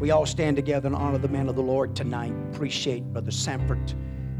[0.00, 2.34] We all stand together and honor the man of the Lord tonight.
[2.52, 3.94] Appreciate Brother Sanford,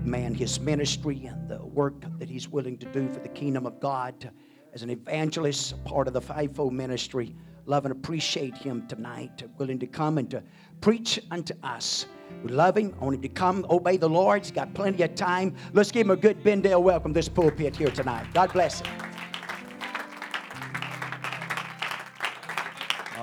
[0.04, 3.78] man, his ministry and the work that he's willing to do for the kingdom of
[3.80, 4.30] God
[4.74, 7.34] as an evangelist, part of the fivefold ministry.
[7.66, 10.42] Love and appreciate him tonight, willing to come and to
[10.80, 12.06] preach unto us.
[12.42, 12.94] We love him.
[13.00, 14.42] Want him to come, obey the Lord.
[14.42, 15.54] He's got plenty of time.
[15.72, 18.26] Let's give him a good Bendale welcome this pulpit here tonight.
[18.34, 18.88] God bless him.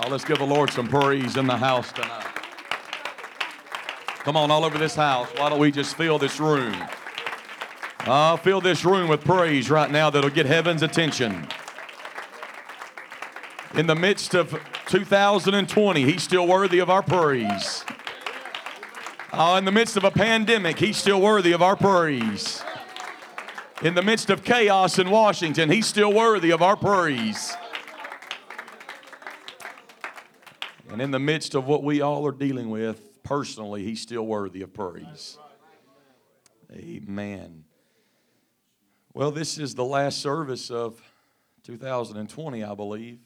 [0.04, 2.21] Oh, let's give the Lord some praise in the house tonight.
[4.24, 5.28] Come on, all over this house.
[5.36, 6.76] Why don't we just fill this room?
[8.02, 11.48] I'll fill this room with praise right now that'll get heaven's attention.
[13.74, 17.84] In the midst of 2020, He's still worthy of our praise.
[19.32, 22.62] Uh, in the midst of a pandemic, He's still worthy of our praise.
[23.82, 27.56] In the midst of chaos in Washington, He's still worthy of our praise.
[30.92, 34.62] And in the midst of what we all are dealing with personally, He's still worthy
[34.62, 35.38] of praise.
[36.74, 37.66] Amen.
[39.14, 41.02] Well, this is the last service of
[41.64, 43.20] 2020, I believe.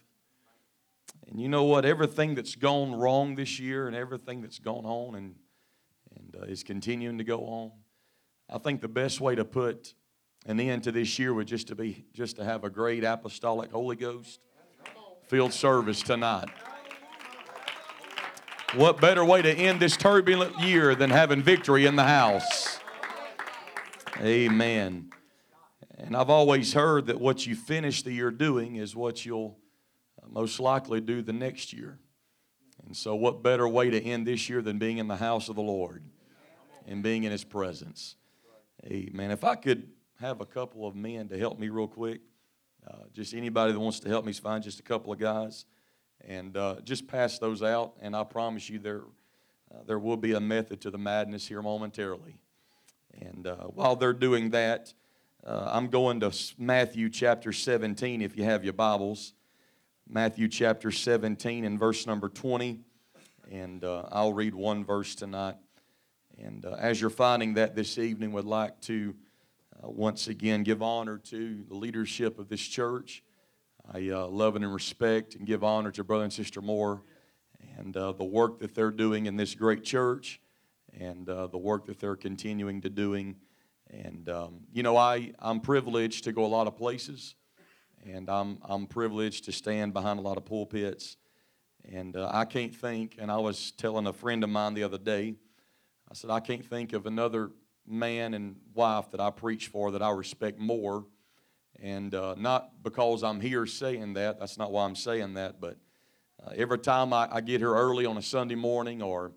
[1.28, 1.86] And you know what?
[1.86, 5.36] Everything that's gone wrong this year and everything that's gone on and,
[6.16, 7.72] and uh, is continuing to go on,
[8.50, 9.94] I think the best way to put
[10.46, 13.72] an end to this year would just to be just to have a great apostolic
[13.72, 14.40] Holy Ghost
[15.28, 16.50] filled service tonight.
[18.74, 22.80] What better way to end this turbulent year than having victory in the house?
[24.20, 25.12] Amen.
[25.98, 29.58] And I've always heard that what you finish the year doing is what you'll
[30.22, 32.00] uh, most likely do the next year.
[32.86, 35.56] And so, what better way to end this year than being in the house of
[35.56, 36.04] the Lord
[36.86, 38.16] and being in His presence?
[38.86, 39.32] Amen.
[39.32, 42.22] If I could have a couple of men to help me real quick,
[42.86, 45.66] uh, just anybody that wants to help me is find just a couple of guys
[46.28, 47.94] and uh, just pass those out.
[48.02, 49.02] And I promise you, there
[49.74, 52.38] uh, there will be a method to the madness here momentarily.
[53.22, 54.94] And uh, while they're doing that,
[55.46, 58.22] uh, I'm going to Matthew chapter 17.
[58.22, 59.34] If you have your Bibles,
[60.08, 62.80] Matthew chapter 17 and verse number 20,
[63.52, 65.56] and uh, I'll read one verse tonight.
[66.38, 69.16] And as you're finding that this evening, would like to
[69.82, 73.24] once again give honor to the leadership of this church.
[73.94, 77.04] I uh, love and respect and give honor to Brother and Sister Moore
[77.78, 80.42] and uh, the work that they're doing in this great church
[81.00, 83.36] and uh, the work that they're continuing to doing.
[83.92, 87.36] And, um, you know, I, I'm privileged to go a lot of places,
[88.04, 91.18] and I'm, I'm privileged to stand behind a lot of pulpits.
[91.92, 94.98] And uh, I can't think, and I was telling a friend of mine the other
[94.98, 95.36] day,
[96.10, 97.52] I said, I can't think of another
[97.86, 101.06] man and wife that I preach for that I respect more
[101.82, 105.78] and uh, not because I'm here saying that, that's not why I'm saying that, but
[106.44, 109.32] uh, every time I, I, get here early on a Sunday morning, or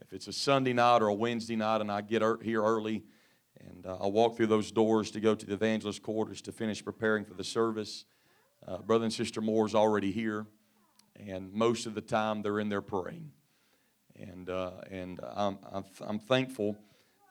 [0.00, 3.04] if it's a Sunday night or a Wednesday night, and I get er- here early,
[3.60, 6.84] and uh, I walk through those doors to go to the evangelist quarters to finish
[6.84, 8.04] preparing for the service,
[8.66, 10.46] uh, Brother and Sister Moore's already here,
[11.16, 13.30] and most of the time they're in there praying.
[14.16, 16.76] And, uh, and I'm, I'm, I'm thankful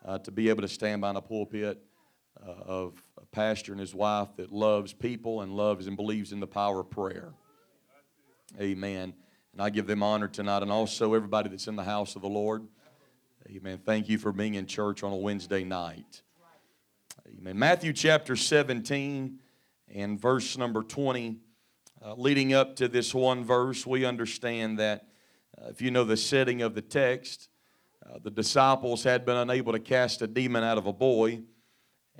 [0.05, 1.83] uh, to be able to stand behind a pulpit
[2.41, 3.01] of
[3.37, 6.89] pastor and his wife that loves people and loves and believes in the power of
[6.89, 7.33] prayer.
[8.59, 9.13] Amen.
[9.53, 12.27] And I give them honor tonight and also everybody that's in the house of the
[12.27, 12.67] Lord.
[13.47, 13.79] Amen.
[13.85, 16.23] Thank you for being in church on a Wednesday night.
[17.27, 17.59] Amen.
[17.59, 19.37] Matthew chapter 17
[19.93, 21.37] and verse number 20.
[22.03, 25.05] Uh, leading up to this one verse, we understand that
[25.61, 27.49] uh, if you know the setting of the text,
[28.03, 31.43] uh, the disciples had been unable to cast a demon out of a boy.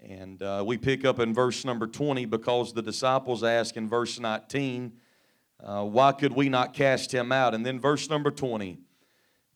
[0.03, 4.19] And uh, we pick up in verse number 20 because the disciples ask in verse
[4.19, 4.93] 19,
[5.63, 7.53] uh, Why could we not cast him out?
[7.53, 8.77] And then verse number 20,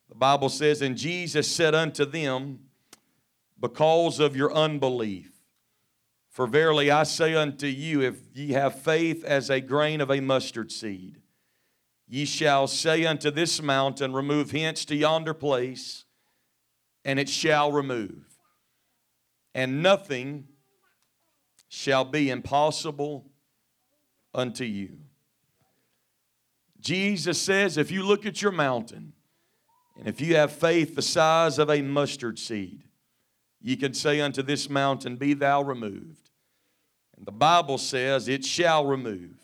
[0.10, 2.60] the Bible says, And Jesus said unto them,
[3.60, 5.32] Because of your unbelief.
[6.30, 10.22] For verily I say unto you, if ye have faith as a grain of a
[10.22, 11.18] mustard seed,
[12.08, 16.06] ye shall say unto this mountain, Remove hence to yonder place,
[17.06, 18.31] and it shall remove
[19.54, 20.48] and nothing
[21.68, 23.30] shall be impossible
[24.34, 24.98] unto you.
[26.80, 29.14] Jesus says, if you look at your mountain,
[29.98, 32.84] and if you have faith the size of a mustard seed,
[33.62, 36.32] you can say unto this mountain, Be thou removed.
[37.16, 39.38] And the Bible says, It shall remove.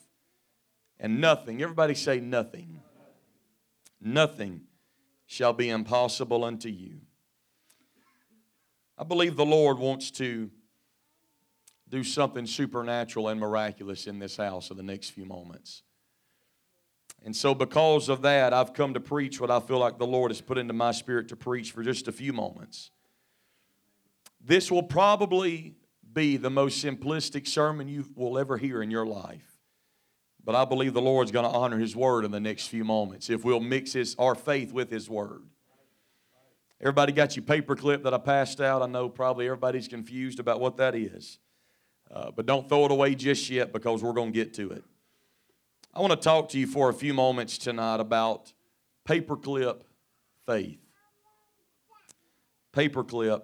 [1.00, 2.82] And nothing, everybody say nothing,
[4.02, 4.62] nothing
[5.28, 7.02] shall be impossible unto you.
[8.98, 10.50] I believe the Lord wants to
[11.90, 15.84] do something supernatural and miraculous in this house in the next few moments.
[17.24, 20.32] And so, because of that, I've come to preach what I feel like the Lord
[20.32, 22.92] has put into my spirit to preach for just a few moments.
[24.44, 25.76] This will probably
[26.14, 29.58] be the most simplistic sermon you will ever hear in your life.
[30.44, 33.30] But I believe the Lord's going to honor His word in the next few moments
[33.30, 35.44] if we'll mix his, our faith with His word.
[36.80, 38.82] Everybody got your paperclip that I passed out?
[38.82, 41.40] I know probably everybody's confused about what that is.
[42.12, 44.84] Uh, but don't throw it away just yet because we're going to get to it.
[45.94, 48.54] I want to talk to you for a few moments tonight about
[49.08, 49.82] paperclip
[50.46, 50.80] faith.
[52.72, 53.42] Paperclip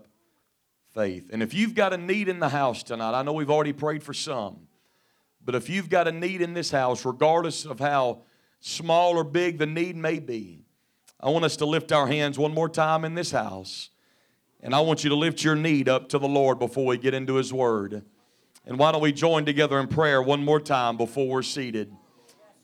[0.93, 1.29] faith.
[1.33, 4.03] And if you've got a need in the house tonight, I know we've already prayed
[4.03, 4.67] for some,
[5.43, 8.21] but if you've got a need in this house, regardless of how
[8.59, 10.62] small or big the need may be,
[11.19, 13.89] I want us to lift our hands one more time in this house.
[14.61, 17.13] And I want you to lift your need up to the Lord before we get
[17.13, 18.03] into His Word.
[18.65, 21.93] And why don't we join together in prayer one more time before we're seated?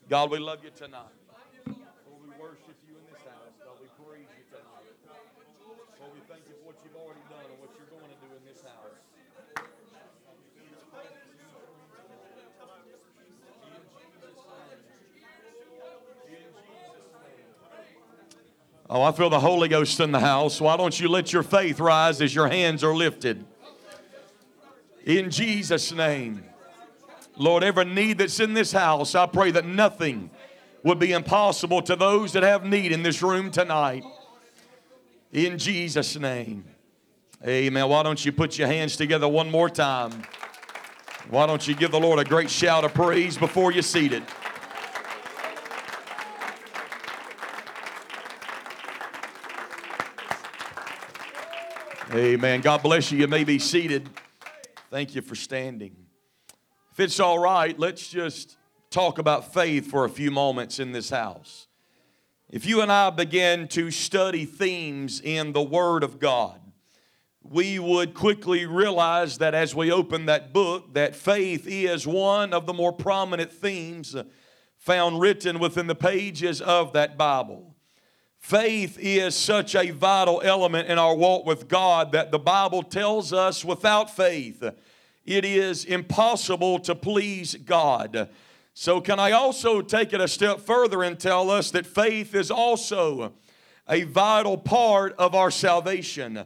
[0.08, 1.12] God, we love you tonight.
[1.66, 1.76] Lord,
[2.24, 3.52] we worship you in this house.
[3.62, 4.88] God, we praise you tonight.
[6.00, 8.32] Lord, we thank you for what you've already done and what you're going to do
[8.32, 9.00] in this house.
[18.92, 20.60] Oh, I feel the Holy Ghost in the house.
[20.60, 23.44] Why don't you let your faith rise as your hands are lifted?
[25.04, 26.42] In Jesus' name.
[27.36, 30.28] Lord, every need that's in this house, I pray that nothing
[30.82, 34.02] would be impossible to those that have need in this room tonight.
[35.30, 36.64] In Jesus' name.
[37.46, 37.88] Amen.
[37.88, 40.10] Why don't you put your hands together one more time?
[41.28, 44.24] Why don't you give the Lord a great shout of praise before you're seated?
[52.12, 52.60] Amen.
[52.60, 53.18] God bless you.
[53.18, 54.08] You may be seated.
[54.90, 55.94] Thank you for standing.
[56.90, 58.56] If it's all right, let's just
[58.90, 61.68] talk about faith for a few moments in this house.
[62.48, 66.60] If you and I begin to study themes in the Word of God,
[67.44, 72.66] we would quickly realize that as we open that book, that faith is one of
[72.66, 74.16] the more prominent themes
[74.78, 77.69] found written within the pages of that Bible.
[78.40, 83.34] Faith is such a vital element in our walk with God that the Bible tells
[83.34, 84.64] us without faith,
[85.26, 88.30] it is impossible to please God.
[88.72, 92.50] So, can I also take it a step further and tell us that faith is
[92.50, 93.34] also
[93.88, 96.44] a vital part of our salvation?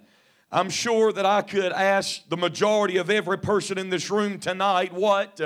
[0.51, 4.93] I'm sure that I could ask the majority of every person in this room tonight
[4.93, 5.41] what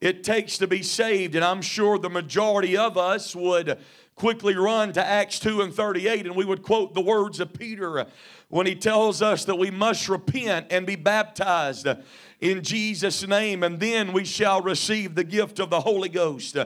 [0.00, 3.78] it takes to be saved, and I'm sure the majority of us would
[4.14, 8.06] quickly run to Acts 2 and 38, and we would quote the words of Peter
[8.48, 11.88] when he tells us that we must repent and be baptized
[12.40, 16.56] in Jesus' name, and then we shall receive the gift of the Holy Ghost.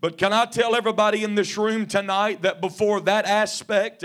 [0.00, 4.04] But can I tell everybody in this room tonight that before that aspect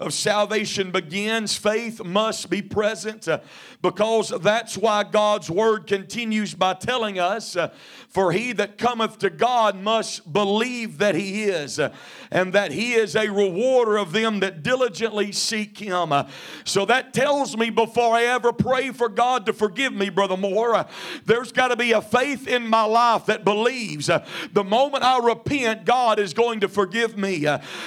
[0.00, 3.40] of salvation begins, faith must be present uh,
[3.80, 7.72] because that's why God's word continues by telling us, uh,
[8.08, 11.94] For he that cometh to God must believe that he is, uh,
[12.30, 16.12] and that he is a rewarder of them that diligently seek him.
[16.64, 20.86] So that tells me before I ever pray for God to forgive me, Brother Moore,
[21.24, 24.10] there's got to be a faith in my life that believes
[24.52, 27.46] the moment I repent, God is going to forgive me.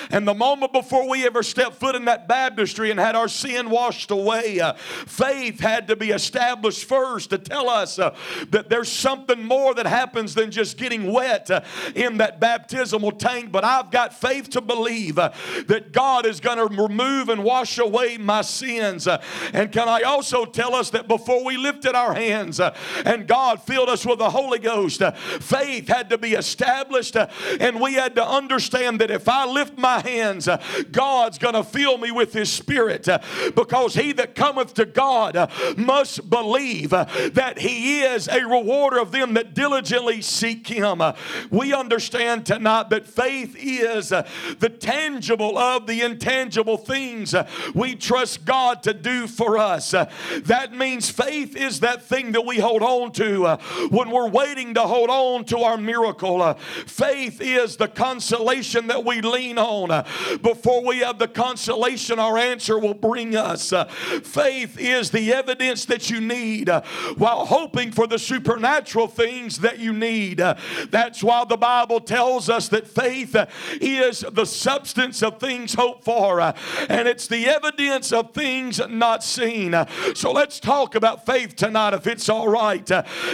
[0.09, 3.69] And the moment before we ever step foot in that baptistry and had our sin
[3.69, 8.15] washed away, uh, faith had to be established first to tell us uh,
[8.49, 11.61] that there's something more that happens than just getting wet uh,
[11.95, 13.51] in that baptismal tank.
[13.51, 15.31] But I've got faith to believe uh,
[15.67, 19.07] that God is going to remove and wash away my sins.
[19.07, 19.21] Uh,
[19.53, 23.61] and can I also tell us that before we lifted our hands uh, and God
[23.61, 25.01] filled us with the Holy Ghost,
[25.39, 29.99] faith had to be established, and we had to understand that if I lift my
[29.99, 30.47] hands,
[30.91, 33.17] God's going to fill fill me with his spirit uh,
[33.55, 38.99] because he that cometh to God uh, must believe uh, that he is a rewarder
[38.99, 40.99] of them that diligently seek him.
[40.99, 41.13] Uh,
[41.49, 44.27] we understand tonight that faith is uh,
[44.59, 49.91] the tangible of the intangible things uh, we trust God to do for us.
[49.91, 53.57] That means faith is that thing that we hold on to
[53.91, 56.53] when we're waiting to hold on to our miracle.
[56.85, 60.05] Faith is the consolation that we lean on
[60.41, 63.71] before we have the consolation revelation our answer will bring us.
[63.71, 66.81] Uh, faith is the evidence that you need uh,
[67.17, 70.41] while hoping for the supernatural things that you need.
[70.41, 70.55] Uh,
[70.89, 73.45] that's why the Bible tells us that faith uh,
[73.79, 76.53] is the substance of things hoped for uh,
[76.89, 79.75] and it's the evidence of things not seen.
[79.75, 82.85] Uh, so let's talk about faith tonight if it's all right.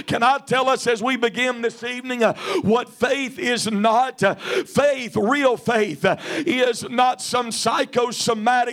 [0.05, 2.21] Can I tell us as we begin this evening
[2.61, 4.19] what faith is not
[4.67, 6.05] faith, real faith,
[6.45, 7.51] is not some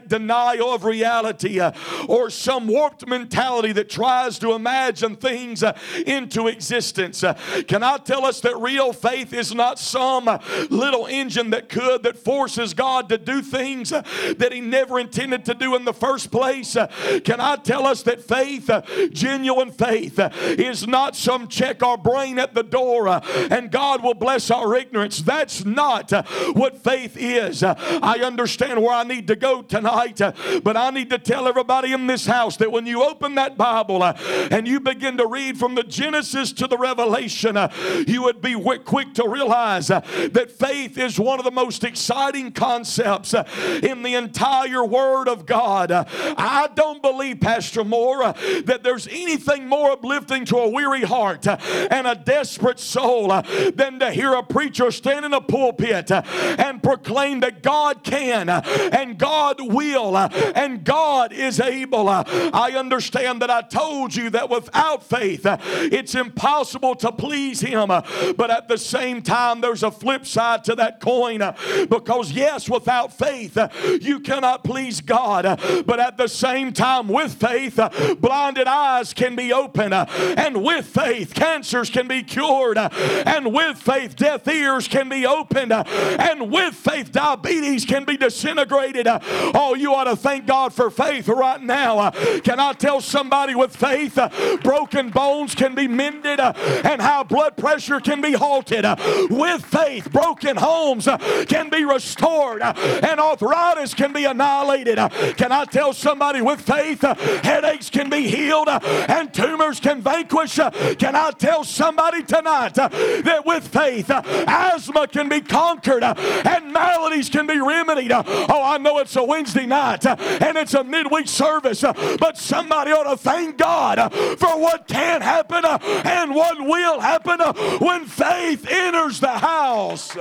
[0.09, 1.73] denial of reality uh,
[2.09, 5.77] or some warped mentality that tries to imagine things uh,
[6.07, 7.25] into existence.
[7.25, 7.35] Uh,
[7.67, 10.27] Can I tell us that real faith is not some
[10.71, 14.03] little engine that could, that forces God to do things uh,
[14.39, 16.77] that He never intended to do in the first place?
[16.77, 16.89] Uh,
[17.25, 22.39] Can I tell us that faith, uh, genuine faith, is not some check our brain
[22.39, 25.19] at the door and God will bless our ignorance?
[25.21, 26.11] That's not
[26.55, 27.63] what faith is.
[27.63, 31.93] I understand where I need to go tonight, uh, but I need to tell everybody
[31.93, 34.15] in this house that when you open that Bible uh,
[34.51, 37.73] and you begin to read from the Genesis to the Revelation, uh,
[38.07, 38.55] you would be
[38.85, 40.01] quick to realize uh,
[40.33, 43.45] that faith is one of the most exciting concepts uh,
[43.83, 45.91] in the entire Word of God.
[45.91, 46.05] Uh,
[46.37, 48.33] I don't believe, Pastor Moore,
[48.65, 54.11] that there's anything more uplifting to a weary heart and a desperate soul than to
[54.11, 60.17] hear a preacher stand in a pulpit and proclaim that God can and God will
[60.17, 62.09] uh, and God is able.
[62.09, 67.61] Uh, I understand that I told you that without faith, uh, it's impossible to please
[67.61, 67.91] Him.
[67.91, 68.03] Uh,
[68.37, 71.57] but at the same time, there's a flip side to that coin uh,
[71.89, 73.69] because, yes, without faith, uh,
[74.01, 75.45] you cannot please God.
[75.87, 77.79] But at the same time, with faith,
[78.21, 79.95] blinded eyes can be opened.
[79.95, 82.79] And with faith, cancers can be cured.
[82.79, 85.73] And with faith, deaf ears can be opened.
[85.73, 89.07] And with faith, diabetes can be disintegrated.
[89.55, 91.99] Oh, you ought to thank God for faith right now.
[91.99, 94.29] Uh, Can I tell somebody with faith, uh,
[94.63, 96.53] broken bones can be mended uh,
[96.85, 98.85] and high blood pressure can be halted?
[98.85, 98.97] Uh,
[99.31, 101.19] with faith, broken homes uh,
[101.49, 102.73] can be restored uh,
[103.03, 104.99] and arthritis can be annihilated.
[105.37, 110.57] Can I tell somebody with faith, headaches can be healed and tumors can vanquish?
[110.99, 117.47] Can I tell somebody tonight that with faith, asthma can be conquered and maladies can
[117.47, 118.13] be remedied?
[118.13, 122.37] Oh, I know it's a Wednesday night uh, and it's a midweek service, uh, but
[122.37, 127.41] somebody ought to thank God uh, for what can happen and what will happen
[127.79, 130.17] when faith enters the house.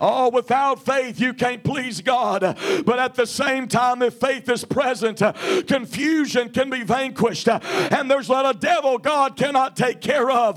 [0.00, 2.40] Oh, without faith, you can't please God.
[2.84, 5.22] But at the same time, if faith is present,
[5.66, 7.48] confusion can be vanquished.
[7.48, 10.56] And there's not a devil God cannot take care of.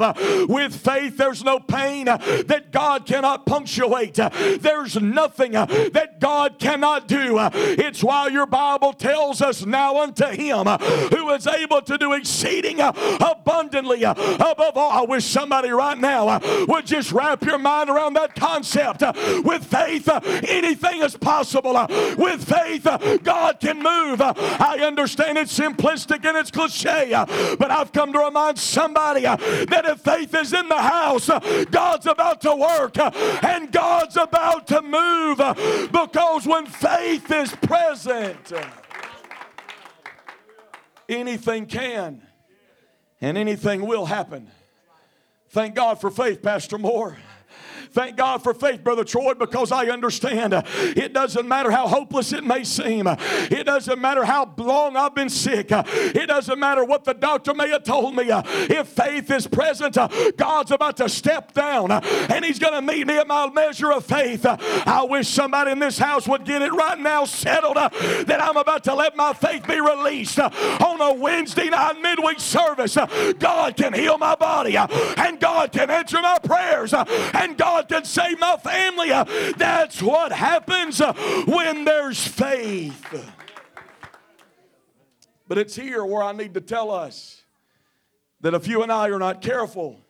[0.49, 4.15] With faith, there's no pain that God cannot punctuate.
[4.15, 7.37] There's nothing that God cannot do.
[7.53, 12.79] It's why your Bible tells us now unto Him who is able to do exceeding
[12.81, 14.91] abundantly above all.
[14.91, 19.03] I wish somebody right now would just wrap your mind around that concept.
[19.43, 21.75] With faith, uh, anything is possible.
[21.75, 24.21] Uh, With faith, uh, God can move.
[24.21, 27.25] Uh, I understand it's simplistic and it's cliche, uh,
[27.57, 31.29] but I've come to remind somebody uh, that if faith is in the house,
[31.71, 32.97] God's about to work
[33.43, 35.37] and God's about to move
[35.91, 38.53] because when faith is present,
[41.09, 42.21] anything can
[43.21, 44.51] and anything will happen.
[45.49, 47.17] Thank God for faith, Pastor Moore.
[47.97, 52.43] Thank God for faith, Brother Troy, because I understand it doesn't matter how hopeless it
[52.43, 53.07] may seem.
[53.07, 55.69] It doesn't matter how long I've been sick.
[55.71, 58.25] It doesn't matter what the doctor may have told me.
[58.27, 59.97] If faith is present,
[60.37, 64.05] God's about to step down and He's going to meet me at my measure of
[64.05, 64.45] faith.
[64.45, 68.83] I wish somebody in this house would get it right now settled that I'm about
[68.83, 72.95] to let my faith be released on a Wednesday night midweek service.
[73.39, 78.39] God can heal my body and God can answer my prayers and God can save
[78.39, 79.11] my family.
[79.11, 79.25] Uh,
[79.57, 81.13] That's what happens uh,
[81.45, 83.03] when there's faith.
[85.47, 87.43] But it's here where I need to tell us
[88.41, 90.01] that if you and I are not careful,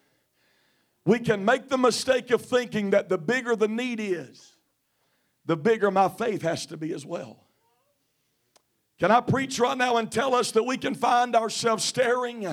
[1.06, 4.54] we can make the mistake of thinking that the bigger the need is,
[5.46, 7.47] the bigger my faith has to be as well.
[9.00, 12.48] Can I preach right now and tell us that we can find ourselves staring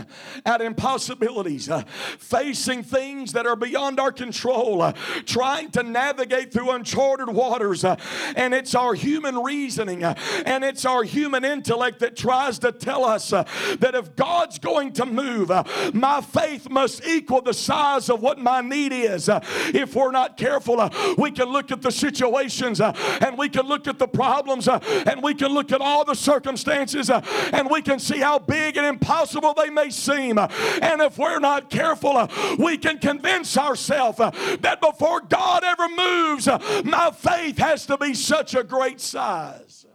[0.45, 1.85] at impossibilities, uh,
[2.19, 4.93] facing things that are beyond our control, uh,
[5.25, 7.83] trying to navigate through uncharted waters?
[7.83, 7.97] uh,
[8.37, 13.07] and it's our human reasoning uh, and it's our human intellect that tries to tell
[13.07, 13.45] us uh,
[13.81, 18.39] that if God's going to move, uh, my faith must equal the size of what
[18.39, 19.31] my need is.
[19.33, 23.99] If we're not careful, we can look at the situations and we can look at
[23.99, 27.21] the problems and we can look at all the circumstances uh,
[27.53, 30.37] and we can see how big and impossible they may seem.
[30.37, 30.49] Uh,
[30.83, 36.47] and if we're not careful, uh, we can convince ourselves that before God ever moves,
[36.85, 39.87] my faith has to be such a great size.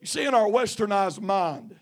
[0.00, 1.76] You see, in our westernized mind,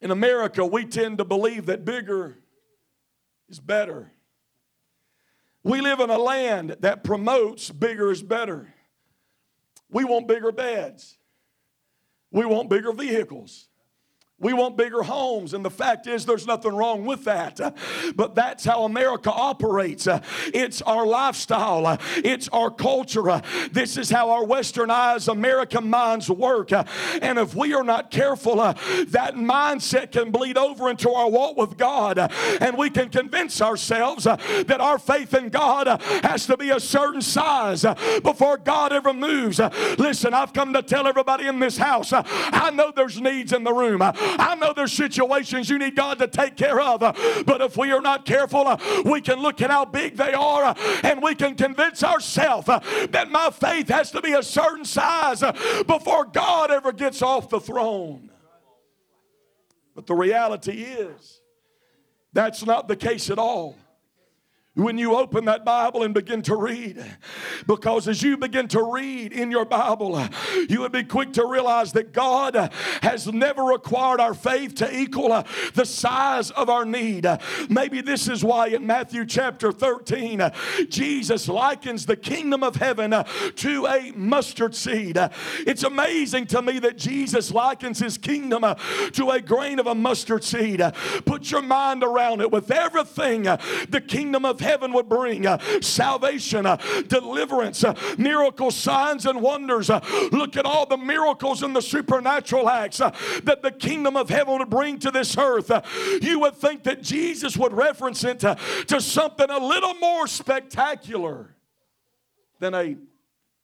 [0.00, 2.38] in America, we tend to believe that bigger
[3.48, 4.12] is better.
[5.64, 8.72] We live in a land that promotes bigger is better.
[9.90, 11.18] We want bigger beds.
[12.30, 13.67] We want bigger vehicles.
[14.40, 17.60] We want bigger homes, and the fact is, there's nothing wrong with that.
[18.14, 20.06] But that's how America operates.
[20.54, 23.42] It's our lifestyle, it's our culture.
[23.72, 26.72] This is how our westernized American minds work.
[26.72, 31.76] And if we are not careful, that mindset can bleed over into our walk with
[31.76, 32.18] God,
[32.60, 37.22] and we can convince ourselves that our faith in God has to be a certain
[37.22, 37.82] size
[38.22, 39.58] before God ever moves.
[39.98, 43.72] Listen, I've come to tell everybody in this house I know there's needs in the
[43.72, 44.00] room.
[44.38, 48.00] I know there's situations you need God to take care of, but if we are
[48.00, 52.66] not careful, we can look at how big they are and we can convince ourselves
[52.66, 55.40] that my faith has to be a certain size
[55.86, 58.30] before God ever gets off the throne.
[59.94, 61.40] But the reality is,
[62.32, 63.76] that's not the case at all
[64.78, 67.04] when you open that Bible and begin to read.
[67.66, 70.24] Because as you begin to read in your Bible,
[70.68, 72.54] you would be quick to realize that God
[73.02, 75.44] has never required our faith to equal
[75.74, 77.26] the size of our need.
[77.68, 80.48] Maybe this is why in Matthew chapter 13,
[80.88, 83.10] Jesus likens the kingdom of heaven
[83.56, 85.18] to a mustard seed.
[85.66, 88.64] It's amazing to me that Jesus likens his kingdom
[89.12, 90.80] to a grain of a mustard seed.
[91.24, 96.66] Put your mind around it with everything the kingdom of heaven would bring uh, salvation,
[96.66, 99.88] uh, deliverance, uh, miracles, signs, and wonders.
[99.88, 104.70] Look at all the miracles and the supernatural acts that the kingdom of heaven would
[104.70, 105.70] bring to this earth.
[106.22, 108.56] You would think that Jesus would reference it to,
[108.88, 111.54] to something a little more spectacular
[112.58, 112.96] than a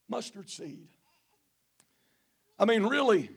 [0.08, 0.86] mustard seed.
[2.58, 3.30] I mean, really,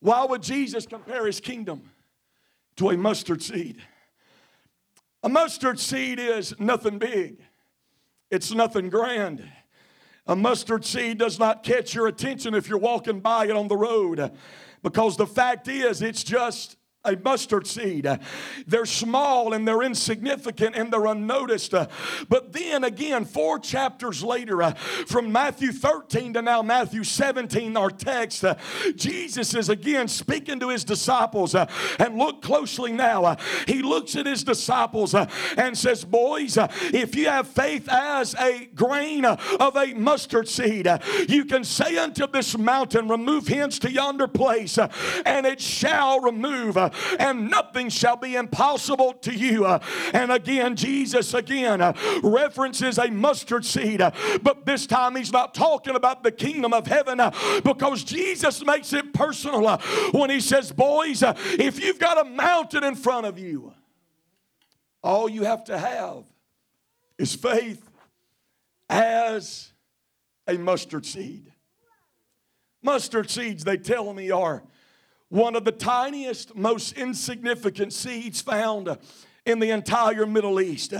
[0.00, 1.90] why would Jesus compare his kingdom
[2.76, 3.82] to a mustard seed?
[5.22, 7.38] A mustard seed is nothing big,
[8.30, 9.44] it's nothing grand.
[10.26, 13.76] A mustard seed does not catch your attention if you're walking by it on the
[13.76, 14.32] road
[14.82, 18.08] because the fact is, it's just a mustard seed.
[18.66, 21.72] They're small and they're insignificant and they're unnoticed.
[22.28, 27.90] But then again, four chapters later, uh, from Matthew 13 to now Matthew 17, our
[27.90, 28.54] text, uh,
[28.94, 31.56] Jesus is again speaking to his disciples.
[31.56, 31.66] Uh,
[31.98, 33.24] and look closely now.
[33.24, 33.36] Uh,
[33.66, 38.34] he looks at his disciples uh, and says, Boys, uh, if you have faith as
[38.36, 40.88] a grain of a mustard seed,
[41.28, 46.76] you can say unto this mountain, Remove hence to yonder place, and it shall remove
[47.18, 49.64] and nothing shall be impossible to you.
[49.64, 49.78] Uh,
[50.12, 54.10] and again, Jesus again uh, references a mustard seed, uh,
[54.42, 57.20] but this time he's not talking about the kingdom of heaven
[57.64, 59.78] because Jesus makes it personal
[60.12, 63.72] when he says, Boys, if you've got a mountain in front of you,
[65.02, 66.24] all you have to have
[67.18, 67.88] is faith
[68.88, 69.72] as
[70.46, 71.52] a mustard seed.
[72.82, 74.62] Mustard seeds, they tell me, are
[75.32, 78.98] one of the tiniest, most insignificant seeds found
[79.44, 80.94] in the entire Middle East.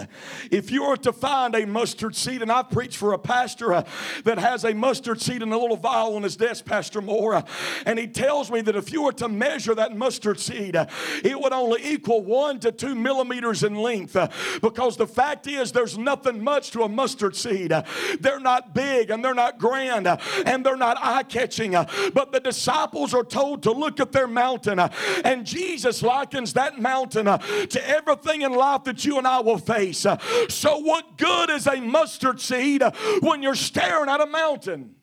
[0.51, 3.85] If you were to find a mustard seed, and I preach for a pastor uh,
[4.25, 7.43] that has a mustard seed in a little vial on his desk, Pastor Moore, uh,
[7.87, 10.87] and he tells me that if you were to measure that mustard seed, uh,
[11.23, 14.17] it would only equal one to two millimeters in length.
[14.61, 17.73] Because the fact is, there's nothing much to a mustard seed.
[18.19, 21.73] They're not big and they're not grand and they're not eye catching.
[21.73, 27.27] but the disciples are told to look at their mountain, and Jesus likens that mountain
[27.27, 30.07] to everything in life that you and I will face.
[30.49, 32.83] So, what good is a mustard seed
[33.21, 34.95] when you're staring at a mountain?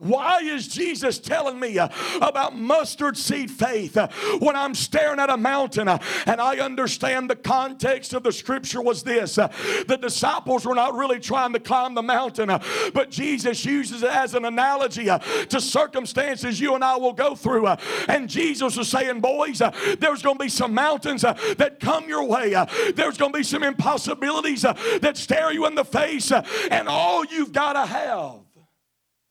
[0.00, 1.88] Why is Jesus telling me uh,
[2.22, 4.08] about mustard seed faith uh,
[4.38, 5.88] when I'm staring at a mountain?
[5.88, 9.48] Uh, and I understand the context of the scripture was this uh,
[9.86, 12.62] the disciples were not really trying to climb the mountain, uh,
[12.94, 17.34] but Jesus uses it as an analogy uh, to circumstances you and I will go
[17.34, 17.66] through.
[18.08, 22.52] And Jesus was saying, Boys, there's going to be some mountains that come your way,
[22.94, 27.52] there's going to be some impossibilities that stare you in the face, and all you've
[27.52, 28.49] got to have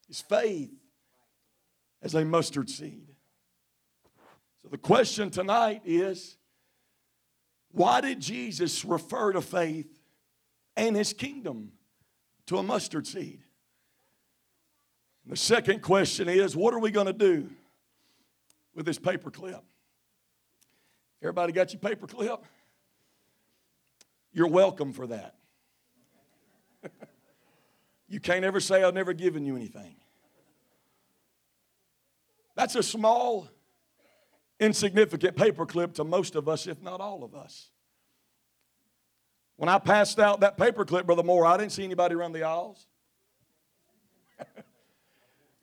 [0.10, 0.72] is faith
[2.02, 3.08] as a mustard seed.
[4.62, 6.38] So the question tonight is
[7.72, 9.88] why did Jesus refer to faith
[10.76, 11.72] and his kingdom
[12.48, 13.42] to a mustard seed?
[15.28, 17.48] the second question is what are we going to do
[18.74, 19.64] with this paper clip?
[21.22, 22.44] Everybody got your paper clip?
[24.34, 25.36] You're welcome for that.
[28.10, 29.96] you can't ever say, I've never given you anything.
[32.56, 33.48] That's a small,
[34.60, 37.70] insignificant paperclip to most of us, if not all of us.
[39.56, 42.88] When I passed out that paperclip, Brother Moore, I didn't see anybody run the aisles.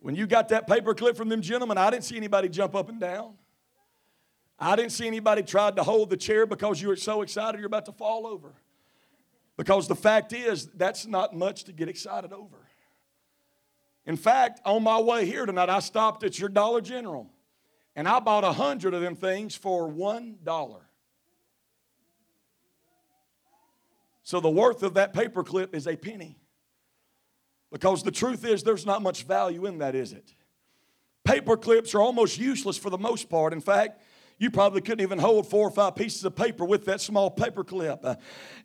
[0.01, 3.01] when you got that paperclip from them gentlemen, I didn't see anybody jump up and
[3.01, 3.35] down.
[4.59, 7.67] I didn't see anybody tried to hold the chair because you were so excited you're
[7.67, 8.55] about to fall over.
[9.57, 12.57] Because the fact is, that's not much to get excited over.
[14.05, 17.31] In fact, on my way here tonight, I stopped at your Dollar General
[17.97, 20.83] and I bought a hundred of them things for one dollar.
[24.23, 26.37] So the worth of that paperclip is a penny.
[27.73, 30.35] Because the truth is, there's not much value in that, is it?
[31.25, 33.53] Paper clips are almost useless for the most part.
[33.53, 34.01] In fact,
[34.39, 37.65] you probably couldn't even hold four or five pieces of paper with that small paper
[37.65, 38.01] clip.
[38.05, 38.17] Uh,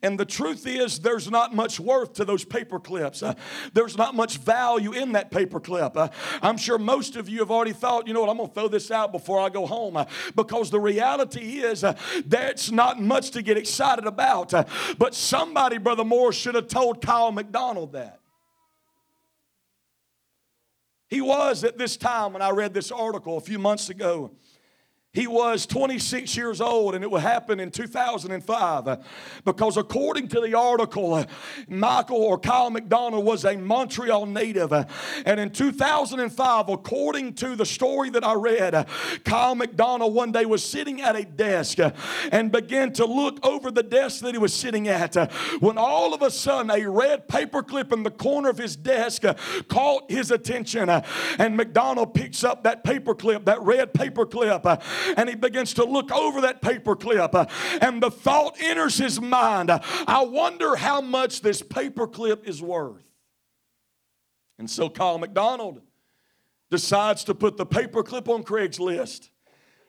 [0.01, 3.23] and the truth is, there's not much worth to those paper clips.
[3.23, 3.35] Uh,
[3.73, 5.95] there's not much value in that paper clip.
[5.95, 6.09] Uh,
[6.41, 8.67] I'm sure most of you have already thought, you know what, I'm going to throw
[8.67, 10.05] this out before I go home.
[10.35, 11.85] Because the reality is,
[12.25, 14.53] that's not much to get excited about.
[14.97, 18.19] But somebody, Brother Moore, should have told Kyle MacDonald that.
[21.07, 24.31] He was at this time when I read this article a few months ago.
[25.13, 28.97] He was 26 years old, and it would happen in 2005.
[29.43, 31.25] because according to the article, uh,
[31.67, 34.71] Michael or Kyle MacDonald was a Montreal native.
[34.71, 38.85] and in 2005, according to the story that I read, uh,
[39.25, 41.91] Kyle MacDonald one day was sitting at a desk uh,
[42.31, 45.15] and began to look over the desk that he was sitting at.
[45.59, 49.23] when all of a sudden, a red paperclip in the corner of his desk
[49.67, 50.89] caught his attention.
[50.89, 54.81] and MacDonald picks up that paperclip, that red paperclip
[55.17, 57.45] and he begins to look over that paper clip uh,
[57.81, 63.03] and the thought enters his mind I wonder how much this paper clip is worth.
[64.59, 65.81] And so Kyle MacDonald
[66.69, 69.30] decides to put the paper clip on Craigslist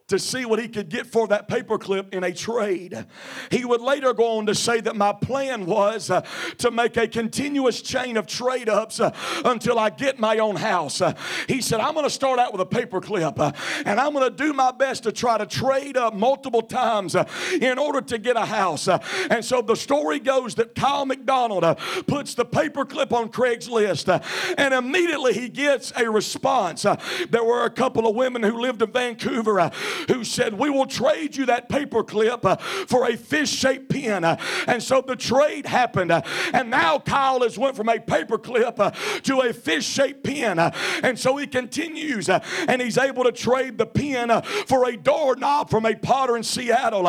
[0.08, 3.06] to see what he could get for that paperclip in a trade.
[3.50, 6.22] He would later go on to say that my plan was uh,
[6.58, 11.00] to make a continuous chain of trade ups uh, until I get my own house.
[11.00, 11.14] Uh,
[11.48, 13.52] he said, I'm going to start out with a paperclip uh,
[13.86, 17.24] and I'm going to do my best to try to trade up multiple times uh,
[17.60, 18.88] in order to get a house.
[18.88, 18.98] Uh,
[19.30, 21.64] and so the story goes that Kyle MacDonald
[22.06, 24.22] puts the paperclip on Craigslist
[24.58, 26.82] and immediately he gets a response.
[27.30, 29.70] there were a couple of women who lived in Vancouver
[30.08, 34.24] who said, We will trade you that paper clip uh, for a fish shaped pen.
[34.24, 36.10] Uh, and so the trade happened.
[36.10, 38.90] Uh, and now Kyle has went from a paper clip uh,
[39.22, 40.58] to a fish shaped pen.
[40.58, 40.70] Uh,
[41.02, 45.70] and so he continues uh, and he's able to trade the pen for a doorknob
[45.70, 47.02] from a potter in Seattle.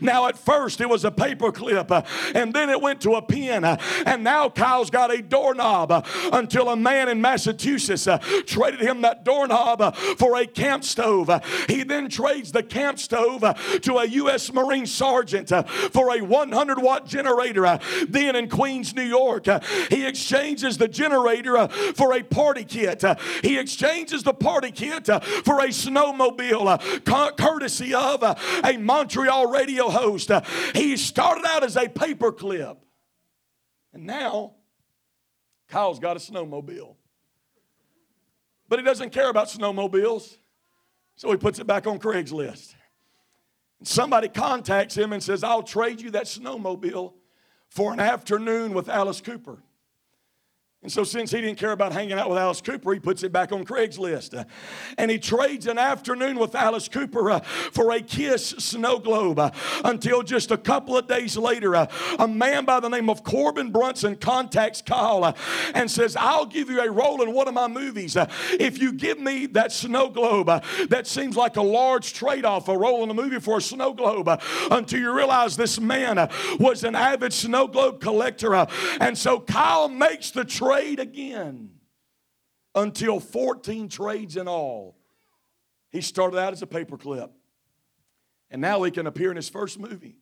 [0.00, 1.90] Now, at first, it was a paper clip,
[2.34, 3.64] and then it went to a pen.
[3.64, 8.06] And now Kyle's got a doorknob until a man in Massachusetts
[8.46, 11.30] traded him that doorknob for a camp stove.
[11.68, 14.52] He then traded the camp stove uh, to a U.S.
[14.52, 17.66] Marine sergeant uh, for a 100 watt generator.
[17.66, 22.64] Uh, then in Queens, New York, uh, he exchanges the generator uh, for a party
[22.64, 23.02] kit.
[23.02, 30.30] Uh, he exchanges the party kit for a snowmobile, courtesy of a Montreal radio host.
[30.74, 32.76] He started out as a paperclip,
[33.92, 34.52] and now
[35.68, 36.96] Kyle's got a snowmobile.
[38.68, 40.38] But he doesn't care about snowmobiles.
[41.20, 42.74] So he puts it back on Craigslist.
[43.82, 47.12] Somebody contacts him and says, I'll trade you that snowmobile
[47.68, 49.62] for an afternoon with Alice Cooper.
[50.82, 53.30] And so, since he didn't care about hanging out with Alice Cooper, he puts it
[53.30, 54.46] back on Craigslist.
[54.96, 59.50] And he trades an afternoon with Alice Cooper uh, for a Kiss snow globe uh,
[59.84, 61.86] until just a couple of days later, uh,
[62.18, 65.36] a man by the name of Corbin Bernsen contacts Kyle
[65.74, 68.16] and says, I'll give you a role in one of my movies.
[68.52, 70.46] If you give me that snow globe,
[70.88, 73.92] that seems like a large trade off, a role in a movie for a snow
[73.92, 74.30] globe,
[74.70, 78.54] until you realize this man was an avid snow globe collector.
[78.98, 81.70] and so, Kyle makes the trade trade again
[82.74, 84.96] until 14 trades in all.
[85.90, 87.30] He started out as a paperclip,
[88.50, 90.18] and now he can appear in his first movie.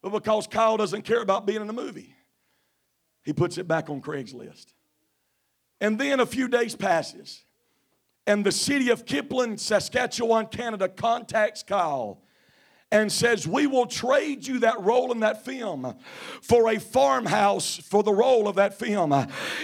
[0.00, 2.16] But because Kyle doesn't care about being in a movie,
[3.24, 4.72] he puts it back on Craigslist.
[5.80, 7.44] And then a few days passes,
[8.26, 12.22] and the city of Kipling, Saskatchewan, Canada contacts Kyle
[12.92, 15.96] and says, We will trade you that role in that film
[16.42, 19.12] for a farmhouse for the role of that film.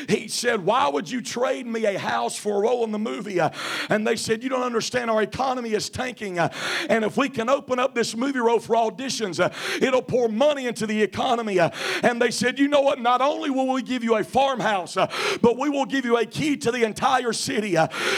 [0.09, 3.38] He said, Why would you trade me a house for a role in the movie?
[3.91, 6.38] And they said, You don't understand, our economy is tanking.
[6.38, 9.38] And if we can open up this movie role for auditions,
[9.81, 11.59] it'll pour money into the economy.
[12.03, 12.99] And they said, You know what?
[12.99, 16.57] Not only will we give you a farmhouse, but we will give you a key
[16.57, 17.77] to the entire city.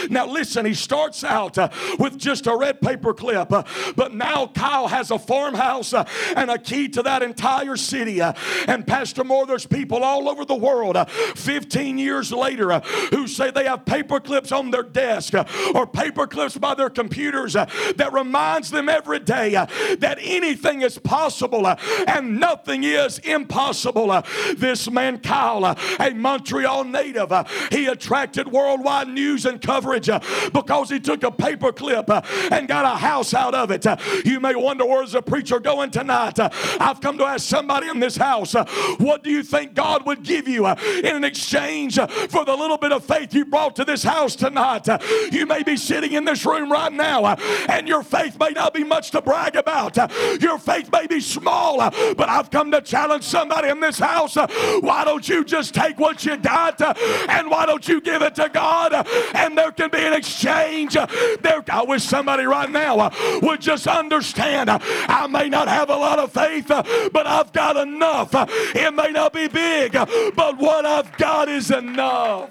[0.09, 1.57] Now, listen, he starts out
[1.99, 6.51] with just a red paper clip, but now Kyle has has a farmhouse uh, and
[6.51, 8.21] a key to that entire city.
[8.21, 8.33] Uh,
[8.67, 13.27] and Pastor Moore, there's people all over the world uh, 15 years later uh, who
[13.27, 17.55] say they have paper clips on their desk uh, or paper clips by their computers
[17.55, 21.65] uh, that reminds them every day that anything is possible
[22.07, 24.21] and nothing is impossible.
[24.55, 27.33] This man, Kyle, a Montreal native,
[27.71, 30.09] he attracted worldwide news and coverage
[30.53, 32.07] because he took a paper clip
[32.51, 33.85] and got a house out of it.
[34.25, 36.37] You may wonder where's the preacher going tonight.
[36.39, 38.53] I've come to ask somebody in this house,
[38.97, 42.91] what do you think God would give you in an exchange for the little bit
[42.91, 44.87] of faith you brought to this house tonight?
[45.31, 47.35] You may be sitting in this room right now
[47.69, 49.95] and your faith may not be much to brag about.
[50.41, 54.35] Your faith may be small, but I've come to challenge somebody in this house.
[54.35, 58.49] Why don't you just take what you got and why don't you give it to
[58.49, 60.93] God and there can be an exchange.
[60.93, 64.70] There, I wish somebody right now would just understand.
[64.71, 68.33] Uh, I may not have a lot of faith, uh, but I've got enough.
[68.33, 72.49] Uh, It may not be big, but what I've got is enough.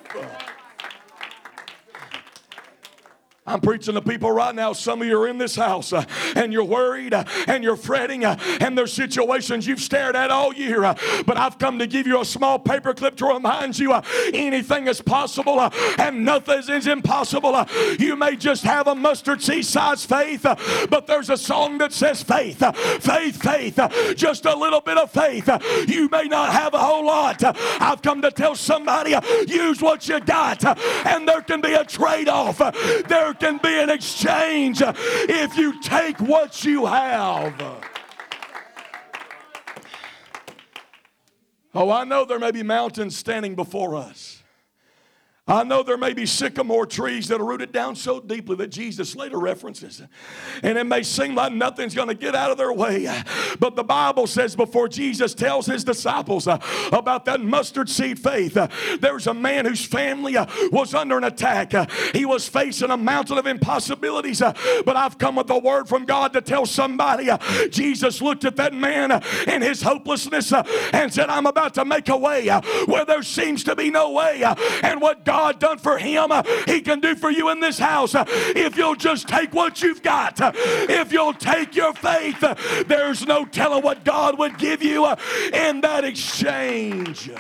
[3.51, 4.73] I'm preaching to people right now.
[4.73, 6.05] Some of you are in this house uh,
[6.37, 10.55] and you're worried uh, and you're fretting, uh, and there's situations you've stared at all
[10.55, 10.85] year.
[10.85, 10.95] uh,
[11.27, 14.87] but I've come to give you a small paper clip to remind you uh, anything
[14.87, 17.67] is possible uh, and nothing is impossible.
[17.99, 20.43] You may just have a mustard seed size faith,
[20.89, 22.59] but there's a song that says faith,
[23.03, 25.49] faith, faith, just a little bit of faith.
[25.89, 27.43] You may not have a whole lot.
[27.83, 29.17] I've come to tell somebody
[29.49, 30.65] use what you got,
[31.05, 32.59] and there can be a trade off.
[33.09, 37.61] There can be an exchange if you take what you have.
[41.75, 44.40] Oh, I know there may be mountains standing before us.
[45.47, 49.17] I know there may be sycamore trees that are rooted down so deeply that Jesus
[49.17, 50.01] later references.
[50.63, 53.09] And it may seem like nothing's going to get out of their way.
[53.59, 56.59] But the Bible says before Jesus tells his disciples uh,
[56.93, 58.69] about that mustard seed faith, uh,
[59.01, 61.75] there's a man whose family uh, was under an attack.
[61.75, 64.43] Uh, he was facing a mountain of impossibilities.
[64.43, 64.53] Uh,
[64.85, 67.39] but I've come with a word from God to tell somebody uh,
[67.71, 72.17] Jesus looked at that man in his hopelessness and said, I'm about to make a
[72.17, 72.49] way
[72.87, 74.45] where there seems to be no way.
[74.83, 76.33] and what God done for him,
[76.67, 78.17] he can do for you in this house.
[78.17, 82.41] If you'll just take what you've got, if you'll take your faith,
[82.89, 85.07] there's no telling what God would give you
[85.53, 87.31] in that exchange.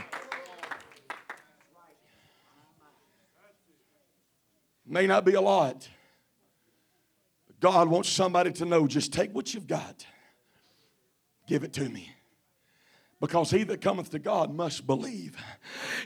[4.86, 5.88] May not be a lot.
[7.48, 10.06] but God wants somebody to know just take what you've got,
[11.48, 12.12] give it to me.
[13.20, 15.36] Because he that cometh to God must believe.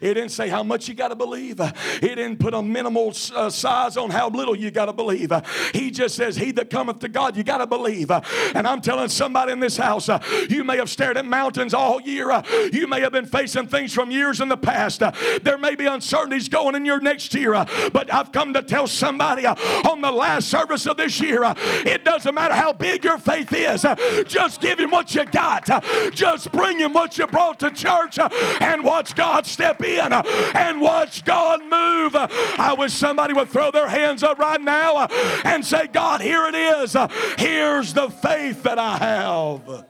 [0.00, 1.60] It didn't say how much you got to believe.
[1.60, 5.32] It didn't put a minimal uh, size on how little you got to believe.
[5.72, 8.10] He just says, He that cometh to God, you got to believe.
[8.10, 10.18] And I'm telling somebody in this house, uh,
[10.50, 12.32] you may have stared at mountains all year.
[12.32, 15.00] Uh, You may have been facing things from years in the past.
[15.00, 17.52] Uh, There may be uncertainties going in your next year.
[17.92, 21.44] But I've come to tell somebody on the last service of this year,
[21.86, 23.86] it doesn't matter how big your faith is.
[24.26, 25.68] Just give Him what you got.
[26.12, 28.28] Just bring Him what you brought to church uh,
[28.60, 30.22] and watch God step in uh,
[30.54, 32.14] and watch God move.
[32.14, 35.08] I wish somebody would throw their hands up right now uh,
[35.44, 36.96] and say, God, here it is.
[37.38, 39.84] Here's the faith that I have.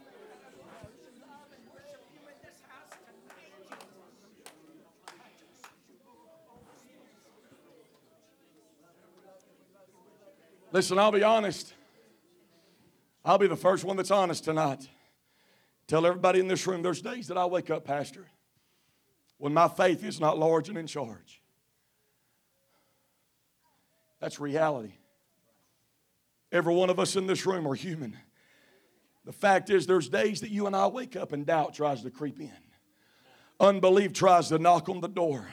[10.72, 11.72] Listen, I'll be honest.
[13.24, 14.88] I'll be the first one that's honest tonight.
[15.86, 18.26] Tell everybody in this room there's days that I wake up, Pastor,
[19.38, 21.42] when my faith is not large and in charge.
[24.20, 24.94] That's reality.
[26.50, 28.16] Every one of us in this room are human.
[29.24, 32.10] The fact is, there's days that you and I wake up and doubt tries to
[32.10, 32.50] creep in,
[33.60, 35.48] unbelief tries to knock on the door.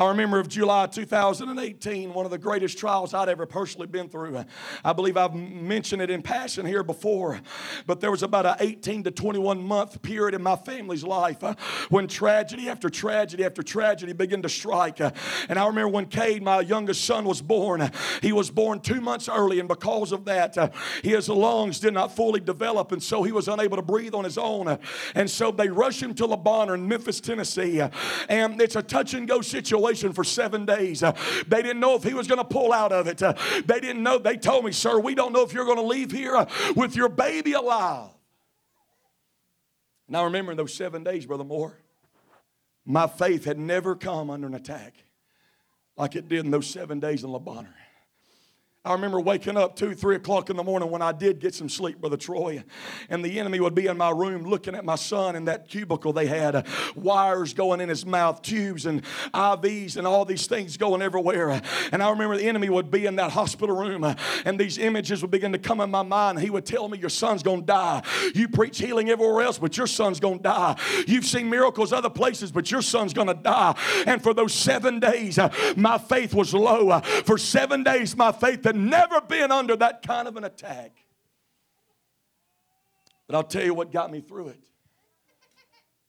[0.00, 4.42] I remember of July 2018, one of the greatest trials I'd ever personally been through.
[4.82, 7.38] I believe I've mentioned it in passion here before,
[7.86, 11.54] but there was about an 18 to 21 month period in my family's life uh,
[11.90, 15.00] when tragedy after tragedy after tragedy began to strike.
[15.00, 17.90] And I remember when Cade, my youngest son, was born,
[18.22, 20.70] he was born two months early, and because of that, uh,
[21.04, 24.38] his lungs did not fully develop, and so he was unable to breathe on his
[24.38, 24.78] own.
[25.14, 27.82] And so they rushed him to Le Bonheur in Memphis, Tennessee,
[28.30, 31.02] and it's a touch and go situation for seven days.
[31.02, 31.12] Uh,
[31.46, 33.22] They didn't know if he was going to pull out of it.
[33.22, 33.34] Uh,
[33.66, 34.18] They didn't know.
[34.18, 36.96] They told me, sir, we don't know if you're going to leave here uh, with
[36.96, 38.10] your baby alive.
[40.08, 41.78] Now, remember in those seven days, Brother Moore,
[42.84, 44.94] my faith had never come under an attack
[45.96, 47.74] like it did in those seven days in Bonheur.
[48.82, 51.68] I remember waking up two, three o'clock in the morning when I did get some
[51.68, 52.64] sleep, Brother Troy,
[53.10, 56.14] and the enemy would be in my room looking at my son in that cubicle
[56.14, 56.62] they had, uh,
[56.96, 59.02] wires going in his mouth, tubes and
[59.34, 61.60] IVs and all these things going everywhere.
[61.92, 64.14] And I remember the enemy would be in that hospital room, uh,
[64.46, 66.40] and these images would begin to come in my mind.
[66.40, 68.02] He would tell me, Your son's gonna die.
[68.34, 70.74] You preach healing everywhere else, but your son's gonna die.
[71.06, 73.74] You've seen miracles other places, but your son's gonna die.
[74.06, 76.88] And for those seven days, uh, my faith was low.
[76.88, 80.92] Uh, for seven days, my faith had never been under that kind of an attack.
[83.26, 84.60] But I'll tell you what got me through it.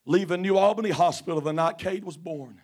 [0.06, 2.61] Leaving New Albany Hospital the night Cade was born.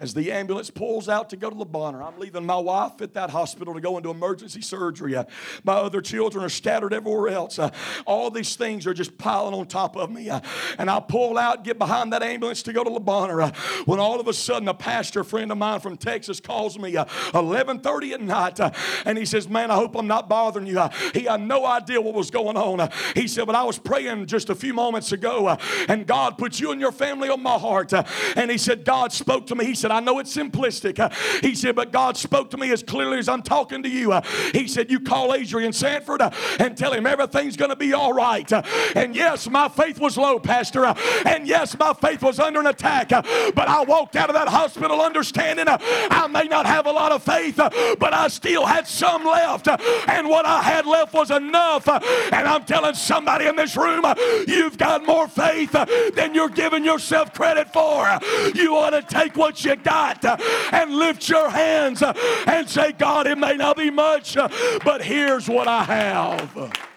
[0.00, 3.14] As the ambulance pulls out to go to Le Bonheur, I'm leaving my wife at
[3.14, 5.14] that hospital to go into emergency surgery.
[5.14, 5.24] Uh,
[5.62, 7.60] my other children are scattered everywhere else.
[7.60, 7.70] Uh,
[8.04, 10.28] all these things are just piling on top of me.
[10.28, 10.40] Uh,
[10.76, 13.42] and I pull out, get behind that ambulance to go to Le Bonheur.
[13.42, 13.52] Uh,
[13.84, 18.10] when all of a sudden, a pastor friend of mine from Texas calls me 11:30
[18.10, 18.60] uh, at night,
[19.04, 20.82] and he says, "Man, I hope I'm not bothering you."
[21.14, 22.90] he had no idea what was going on.
[23.14, 25.56] he said, "But I was praying just a few moments ago,
[25.88, 29.46] and God put you and your family on my heart." and he said, "God spoke
[29.46, 30.98] to me." He said, I know it's simplistic.
[30.98, 34.12] Uh, he said, but God spoke to me as clearly as I'm talking to you.
[34.12, 37.92] Uh, he said, You call Adrian Sanford uh, and tell him everything's going to be
[37.92, 38.50] all right.
[38.52, 38.62] Uh,
[38.94, 40.86] and yes, my faith was low, Pastor.
[40.86, 40.94] Uh,
[41.26, 43.12] and yes, my faith was under an attack.
[43.12, 43.22] Uh,
[43.54, 47.22] but I walked out of that hospital understanding I may not have a lot of
[47.22, 49.68] faith, but I still had some left.
[49.68, 51.88] And what I had left was enough.
[51.88, 54.04] And I'm telling somebody in this room,
[54.46, 55.72] you've got more faith
[56.14, 58.18] than you're giving yourself credit for.
[58.54, 60.36] You ought to take what you got uh,
[60.72, 62.12] and lift your hands uh,
[62.46, 64.48] and say, God, it may not be much, uh,
[64.84, 66.91] but here's what I have.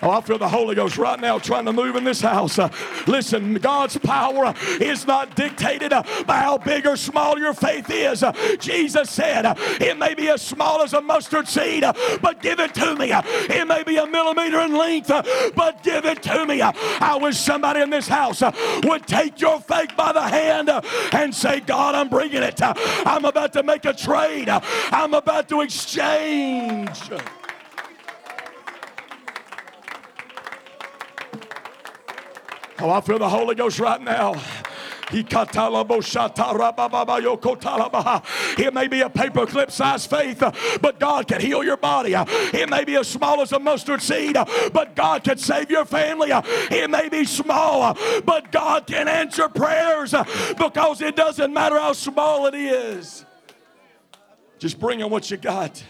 [0.00, 2.58] Oh, I feel the Holy Ghost right now trying to move in this house.
[2.58, 2.68] Uh,
[3.08, 8.22] listen, God's power is not dictated uh, by how big or small your faith is.
[8.22, 12.40] Uh, Jesus said, uh, It may be as small as a mustard seed, uh, but
[12.40, 13.10] give it to me.
[13.10, 15.08] Uh, it may be a millimeter in length,
[15.56, 16.62] but give it to me.
[16.62, 18.40] I wish somebody in this house
[18.84, 20.70] would take your faith by the hand
[21.12, 22.60] and say, God, I'm bringing it.
[22.62, 27.10] I'm about to make a trade, I'm about to exchange.
[32.80, 34.40] Oh, I feel the Holy Ghost right now.
[35.10, 35.32] It
[38.74, 40.38] may be a paperclip size faith,
[40.82, 42.12] but God can heal your body.
[42.14, 44.36] It may be as small as a mustard seed,
[44.72, 46.28] but God can save your family.
[46.30, 50.14] It may be small, but God can answer prayers
[50.58, 53.24] because it doesn't matter how small it is.
[54.58, 55.82] Just bring in what you got.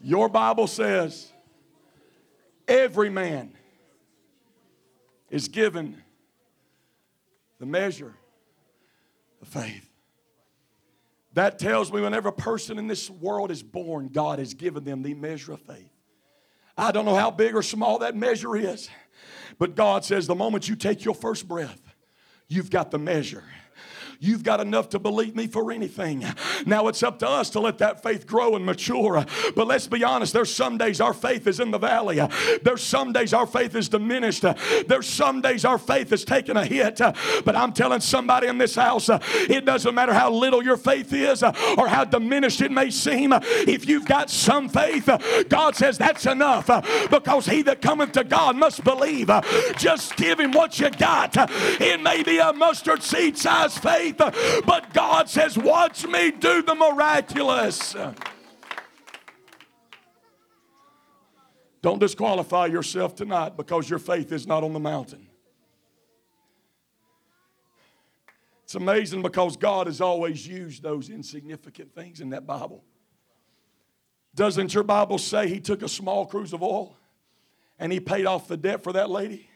[0.00, 1.32] Your Bible says,
[2.66, 3.52] Every man
[5.30, 6.02] is given
[7.58, 8.14] the measure
[9.42, 9.88] of faith.
[11.34, 15.02] That tells me whenever a person in this world is born, God has given them
[15.02, 15.90] the measure of faith.
[16.76, 18.88] I don't know how big or small that measure is,
[19.58, 21.80] but God says the moment you take your first breath,
[22.48, 23.44] you've got the measure.
[24.20, 26.24] You've got enough to believe me for anything.
[26.66, 29.24] Now it's up to us to let that faith grow and mature.
[29.54, 32.20] But let's be honest, there's some days our faith is in the valley.
[32.62, 34.44] There's some days our faith is diminished.
[34.86, 36.98] There's some days our faith is taking a hit.
[36.98, 41.42] But I'm telling somebody in this house, it doesn't matter how little your faith is
[41.42, 43.32] or how diminished it may seem.
[43.32, 45.08] If you've got some faith,
[45.48, 46.66] God says that's enough
[47.10, 49.30] because he that cometh to God must believe.
[49.76, 51.34] Just give him what you got.
[51.80, 56.62] It may be a mustard seed size faith faith, but God says, Watch me do
[56.62, 57.96] the miraculous.
[61.82, 65.28] Don't disqualify yourself tonight because your faith is not on the mountain.
[68.64, 72.82] It's amazing because God has always used those insignificant things in that Bible.
[74.34, 76.96] Doesn't your Bible say he took a small cruse of oil
[77.78, 79.48] and he paid off the debt for that lady?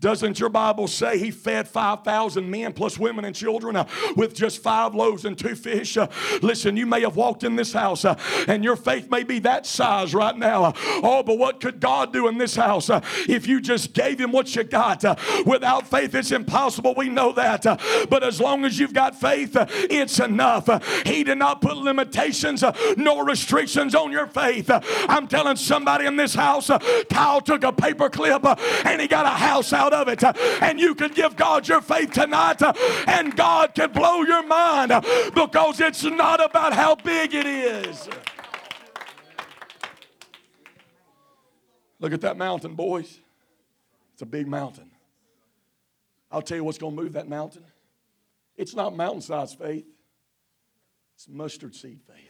[0.00, 4.62] Doesn't your Bible say he fed 5,000 men plus women and children uh, with just
[4.62, 5.96] five loaves and two fish?
[5.96, 6.06] Uh,
[6.40, 9.66] listen, you may have walked in this house uh, and your faith may be that
[9.66, 10.66] size right now.
[10.66, 10.72] Uh,
[11.02, 14.30] oh, but what could God do in this house uh, if you just gave him
[14.30, 15.04] what you got?
[15.04, 16.94] Uh, without faith, it's impossible.
[16.96, 17.64] We know that.
[18.08, 20.68] but as long as you've got faith, it's enough.
[21.04, 22.62] he did not put limitations
[22.96, 24.70] nor restrictions on your faith.
[24.70, 26.70] I'm telling somebody in this house,
[27.10, 28.44] Kyle took a paper clip
[28.86, 30.22] and he got a house out out of it.
[30.62, 32.62] And you can give God your faith tonight,
[33.06, 34.92] and God can blow your mind
[35.34, 38.08] because it's not about how big it is.
[42.00, 43.18] Look at that mountain, boys.
[44.12, 44.90] It's a big mountain.
[46.30, 47.64] I'll tell you what's going to move that mountain.
[48.56, 49.86] It's not mountain sized faith,
[51.14, 52.24] it's mustard seed faith.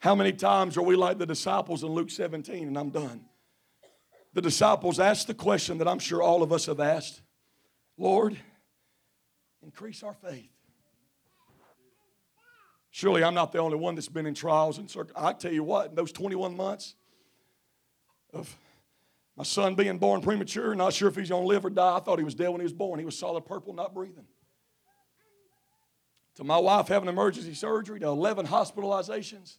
[0.00, 2.66] How many times are we like the disciples in Luke 17?
[2.66, 3.26] And I'm done.
[4.32, 7.22] The disciples asked the question that I'm sure all of us have asked
[7.98, 8.36] Lord,
[9.62, 10.50] increase our faith.
[12.90, 15.28] Surely I'm not the only one that's been in trials and circumstances.
[15.28, 16.94] I tell you what, in those 21 months
[18.32, 18.56] of
[19.36, 21.96] my son being born premature, not sure if he's going to live or die.
[21.96, 22.98] I thought he was dead when he was born.
[22.98, 24.26] He was solid purple, not breathing.
[26.36, 29.58] To my wife having emergency surgery, to 11 hospitalizations,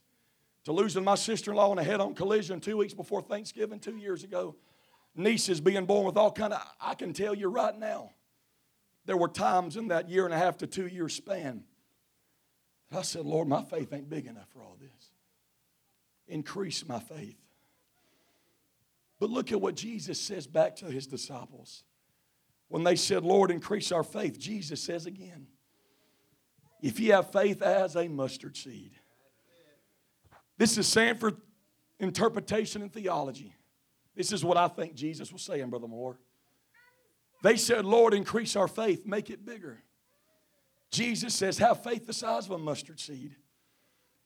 [0.64, 3.80] to losing my sister in law in a head on collision two weeks before Thanksgiving
[3.80, 4.56] two years ago,
[5.14, 8.10] nieces being born with all kind of, I can tell you right now,
[9.04, 11.64] there were times in that year and a half to two year span
[12.90, 15.10] that I said, Lord, my faith ain't big enough for all this.
[16.28, 17.36] Increase my faith.
[19.18, 21.84] But look at what Jesus says back to his disciples.
[22.68, 25.46] When they said, Lord, increase our faith, Jesus says again,
[26.80, 28.92] if you have faith as a mustard seed.
[30.58, 31.36] This is Sanford
[31.98, 33.54] interpretation and theology.
[34.14, 36.18] This is what I think Jesus was saying, Brother Moore.
[37.42, 39.82] They said, Lord, increase our faith, make it bigger.
[40.90, 43.34] Jesus says, have faith the size of a mustard seed.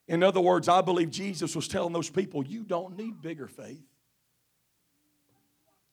[0.08, 3.84] In other words, I believe Jesus was telling those people, you don't need bigger faith.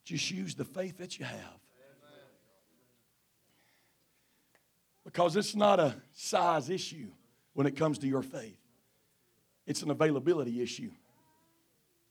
[0.03, 1.59] Just use the faith that you have.
[5.05, 7.07] Because it's not a size issue
[7.53, 8.57] when it comes to your faith,
[9.66, 10.91] it's an availability issue.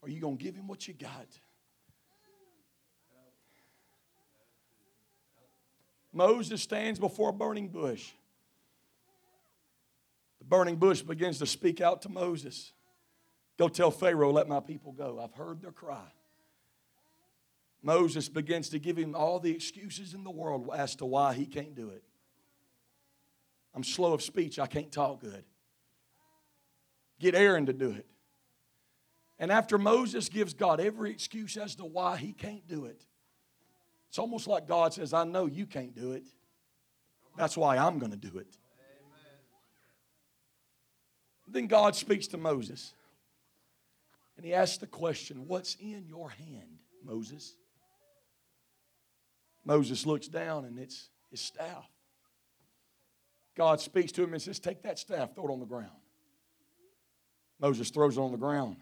[0.03, 1.26] Are you going to give him what you got?
[6.12, 8.11] Moses stands before a burning bush.
[10.40, 12.72] The burning bush begins to speak out to Moses
[13.59, 15.20] Go tell Pharaoh, let my people go.
[15.22, 16.12] I've heard their cry.
[17.82, 21.46] Moses begins to give him all the excuses in the world as to why he
[21.46, 22.03] can't do it.
[23.74, 25.44] I'm slow of speech, I can't talk good.
[27.22, 28.04] Get Aaron to do it.
[29.38, 33.00] And after Moses gives God every excuse as to why he can't do it,
[34.08, 36.24] it's almost like God says, I know you can't do it.
[37.36, 38.48] That's why I'm going to do it.
[41.46, 42.92] Then God speaks to Moses.
[44.36, 47.54] And he asks the question, What's in your hand, Moses?
[49.64, 51.88] Moses looks down and it's his staff.
[53.54, 56.01] God speaks to him and says, Take that staff, throw it on the ground.
[57.62, 58.76] Moses throws it on the ground.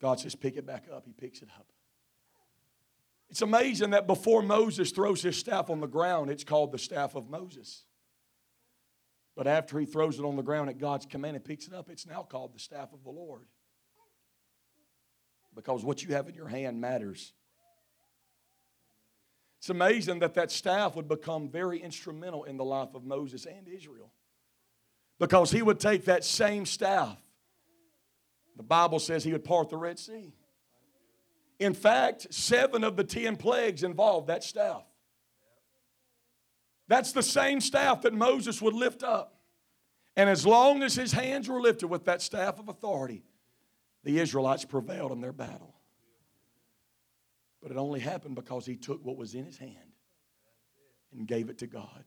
[0.00, 1.04] God says, Pick it back up.
[1.06, 1.68] He picks it up.
[3.30, 7.14] It's amazing that before Moses throws his staff on the ground, it's called the staff
[7.14, 7.84] of Moses.
[9.34, 11.88] But after he throws it on the ground at God's command and picks it up,
[11.88, 13.46] it's now called the staff of the Lord.
[15.54, 17.32] Because what you have in your hand matters.
[19.60, 23.68] It's amazing that that staff would become very instrumental in the life of Moses and
[23.68, 24.12] Israel.
[25.22, 27.16] Because he would take that same staff.
[28.56, 30.34] The Bible says he would part the Red Sea.
[31.60, 34.82] In fact, seven of the ten plagues involved that staff.
[36.88, 39.36] That's the same staff that Moses would lift up.
[40.16, 43.22] And as long as his hands were lifted with that staff of authority,
[44.02, 45.76] the Israelites prevailed in their battle.
[47.62, 49.92] But it only happened because he took what was in his hand
[51.16, 52.02] and gave it to God.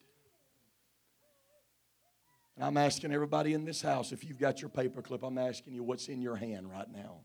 [2.55, 5.83] And I'm asking everybody in this house, if you've got your paperclip, I'm asking you
[5.83, 7.19] what's in your hand right now.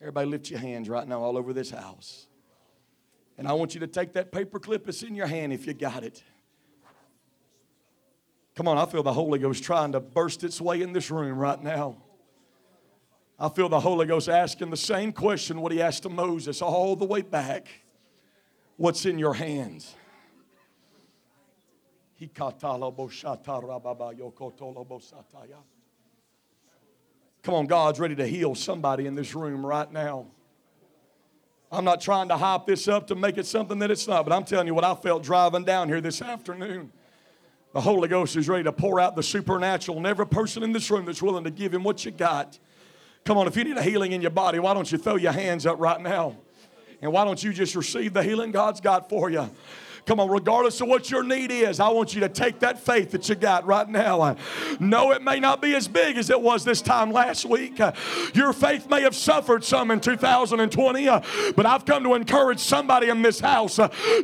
[0.00, 2.26] Everybody lift your hands right now all over this house.
[3.36, 6.04] And I want you to take that paperclip that's in your hand if you got
[6.04, 6.22] it.
[8.54, 11.38] Come on, I feel the Holy Ghost trying to burst its way in this room
[11.38, 11.96] right now.
[13.38, 16.96] I feel the Holy Ghost asking the same question what he asked to Moses all
[16.96, 17.68] the way back.
[18.76, 19.94] What's in your hands?
[27.42, 30.26] Come on, God's ready to heal somebody in this room right now.
[31.72, 34.34] I'm not trying to hype this up to make it something that it's not, but
[34.34, 36.92] I'm telling you what I felt driving down here this afternoon.
[37.72, 40.90] The Holy Ghost is ready to pour out the supernatural, and every person in this
[40.90, 42.58] room that's willing to give Him what you got
[43.24, 45.32] Come on, if you need a healing in your body, why don't you throw your
[45.32, 46.36] hands up right now?
[47.02, 49.48] And why don't you just receive the healing God's got for you?
[50.06, 53.10] Come on, regardless of what your need is, I want you to take that faith
[53.12, 54.20] that you got right now.
[54.20, 54.34] Uh,
[54.78, 57.80] no, it may not be as big as it was this time last week.
[57.80, 57.92] Uh,
[58.34, 61.20] your faith may have suffered some in 2020, uh,
[61.54, 63.78] but I've come to encourage somebody in this house.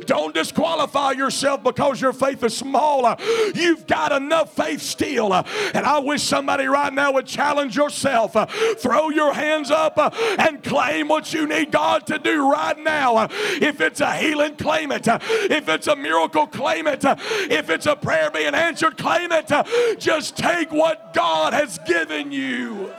[0.05, 3.15] Don't disqualify yourself because your faith is small.
[3.53, 5.33] You've got enough faith still.
[5.33, 8.35] And I wish somebody right now would challenge yourself.
[8.79, 9.97] Throw your hands up
[10.39, 13.27] and claim what you need God to do right now.
[13.29, 15.07] If it's a healing, claim it.
[15.07, 17.03] If it's a miracle, claim it.
[17.05, 19.99] If it's a prayer being answered, claim it.
[19.99, 22.91] Just take what God has given you.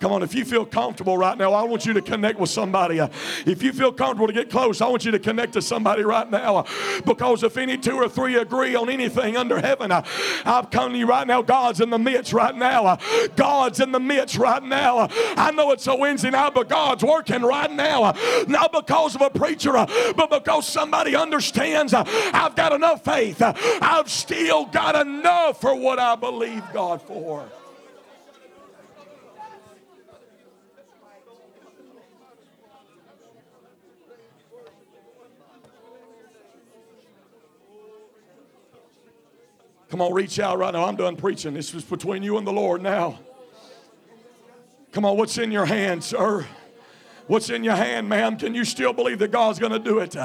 [0.00, 3.00] Come on, if you feel comfortable right now, I want you to connect with somebody.
[3.00, 3.08] Uh,
[3.44, 6.28] if you feel comfortable to get close, I want you to connect to somebody right
[6.30, 6.56] now.
[6.56, 10.02] Uh, because if any two or three agree on anything under heaven, uh,
[10.46, 11.42] I've come to you right now.
[11.42, 12.96] God's in the midst right now.
[13.36, 15.08] God's in the midst right now.
[15.36, 18.14] I know it's a Wednesday night, but God's working right now.
[18.48, 23.42] Not because of a preacher, but because somebody understands I've got enough faith.
[23.42, 27.46] I've still got enough for what I believe God for.
[39.90, 40.84] Come on, reach out right now.
[40.84, 41.52] I'm done preaching.
[41.52, 43.18] This is between you and the Lord now.
[44.92, 46.46] Come on, what's in your hand, sir?
[47.30, 48.36] What's in your hand, ma'am?
[48.36, 50.16] Can you still believe that God's going to do it?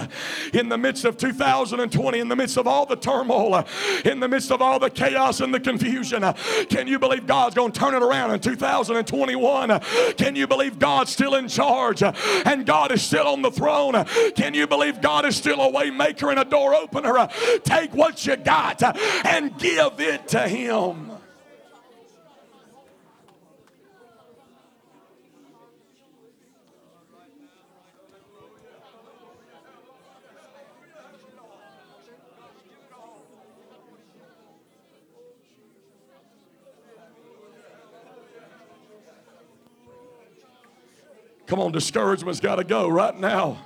[0.56, 3.64] In the midst of 2020, in the midst of all the turmoil,
[4.03, 6.24] in the midst of all the chaos and the confusion,
[6.68, 9.80] can you believe God's going to turn it around in 2021?
[10.18, 14.03] Can you believe God's still in charge and God is still on the throne?
[14.36, 17.30] Can you believe God is still a way maker and a door opener?
[17.64, 18.82] Take what you got
[19.28, 21.05] and give it to Him.
[41.48, 43.58] Come on, discouragement's got to go right now.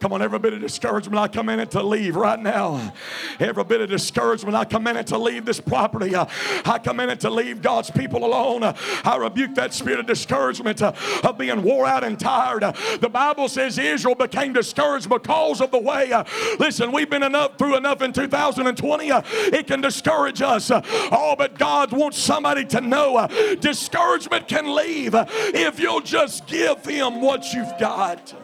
[0.00, 2.92] Come on, every bit of discouragement I come in it to leave right now.
[3.40, 6.14] Every bit of discouragement I come in it to leave this property.
[6.14, 8.62] I come in it to leave God's people alone.
[8.64, 10.92] I rebuke that spirit of discouragement uh,
[11.22, 12.62] of being wore out and tired.
[13.00, 16.12] The Bible says Israel became discouraged because of the way.
[16.12, 16.24] Uh,
[16.58, 19.10] listen, we've been enough through enough in 2020.
[19.10, 20.70] Uh, it can discourage us.
[20.72, 23.26] Oh, but God wants somebody to know
[23.60, 28.34] discouragement can leave if you'll just give Him what you've got.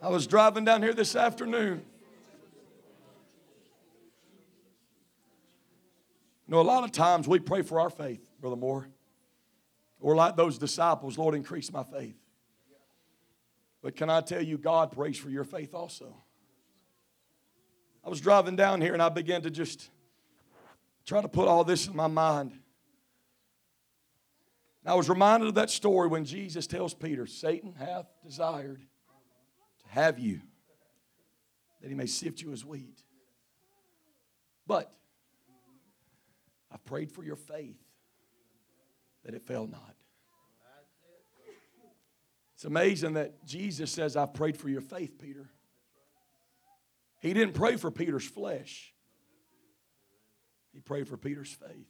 [0.00, 1.82] I was driving down here this afternoon.
[6.46, 8.88] You know, a lot of times we pray for our faith, Brother Moore.
[10.00, 12.16] Or like those disciples, Lord, increase my faith.
[13.82, 16.16] But can I tell you, God prays for your faith also.
[18.04, 19.90] I was driving down here and I began to just
[21.04, 22.52] try to put all this in my mind.
[24.84, 28.80] And I was reminded of that story when Jesus tells Peter, Satan hath desired
[29.88, 30.40] have you,
[31.80, 33.02] that he may sift you as wheat.
[34.66, 34.92] But
[36.72, 37.80] I've prayed for your faith
[39.24, 39.94] that it fail not.
[42.54, 45.48] It's amazing that Jesus says, I've prayed for your faith, Peter.
[47.20, 48.92] He didn't pray for Peter's flesh,
[50.72, 51.86] he prayed for Peter's faith.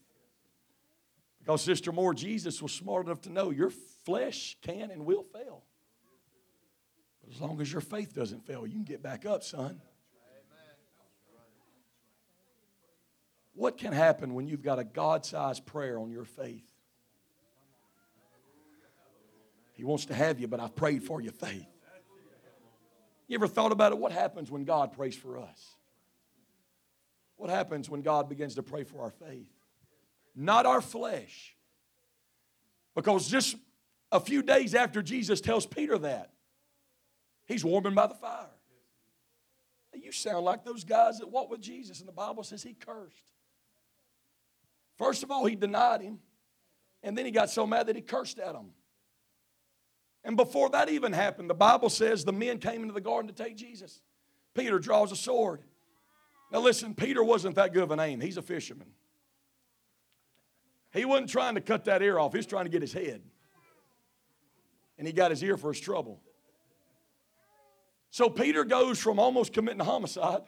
[1.38, 3.70] Because, Sister Moore, Jesus was smart enough to know your
[4.04, 5.64] flesh can and will fail.
[7.30, 9.80] As long as your faith doesn't fail, you can get back up, son.
[13.54, 16.70] What can happen when you've got a God sized prayer on your faith?
[19.74, 21.66] He wants to have you, but I've prayed for your faith.
[23.26, 23.98] You ever thought about it?
[23.98, 25.76] What happens when God prays for us?
[27.36, 29.52] What happens when God begins to pray for our faith?
[30.34, 31.54] Not our flesh.
[32.94, 33.56] Because just
[34.10, 36.32] a few days after Jesus tells Peter that,
[37.48, 38.50] He's warming by the fire.
[39.94, 43.24] You sound like those guys that walked with Jesus, and the Bible says he cursed.
[44.96, 46.18] First of all, he denied him,
[47.02, 48.70] and then he got so mad that he cursed at him.
[50.24, 53.44] And before that even happened, the Bible says the men came into the garden to
[53.44, 54.00] take Jesus.
[54.54, 55.62] Peter draws a sword.
[56.50, 58.88] Now, listen, Peter wasn't that good of a name, he's a fisherman.
[60.92, 63.22] He wasn't trying to cut that ear off, he was trying to get his head.
[64.96, 66.20] And he got his ear for his trouble.
[68.10, 70.42] So Peter goes from almost committing homicide,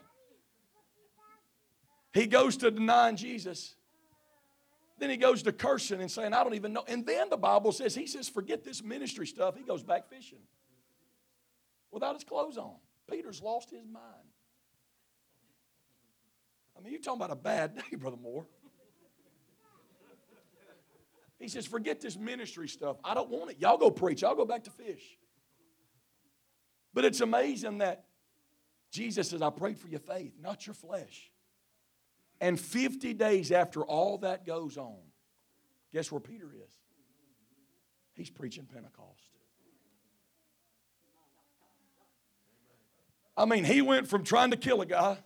[2.12, 3.74] he goes to denying Jesus.
[4.98, 6.84] Then he goes to cursing and saying, I don't even know.
[6.86, 9.56] And then the Bible says, he says, forget this ministry stuff.
[9.56, 10.40] He goes back fishing
[11.90, 12.74] without his clothes on.
[13.10, 14.04] Peter's lost his mind.
[16.76, 18.46] I mean, you're talking about a bad day, Brother Moore.
[21.38, 22.98] He says, forget this ministry stuff.
[23.02, 23.56] I don't want it.
[23.58, 24.20] Y'all go preach.
[24.20, 25.16] Y'all go back to fish.
[26.92, 28.04] But it's amazing that
[28.90, 31.30] Jesus says, I prayed for your faith, not your flesh.
[32.40, 34.98] And 50 days after all that goes on,
[35.92, 36.72] guess where Peter is?
[38.14, 39.30] He's preaching Pentecost.
[43.36, 45.18] I mean, he went from trying to kill a guy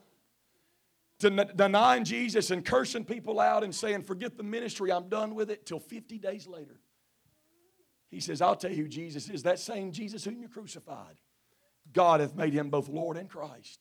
[1.21, 5.51] to denying Jesus and cursing people out and saying, Forget the ministry, I'm done with
[5.51, 6.81] it, till 50 days later.
[8.11, 9.43] He says, I'll tell you who Jesus is.
[9.43, 11.17] That same Jesus whom you crucified.
[11.95, 13.81] God hath made him both Lord and Christ.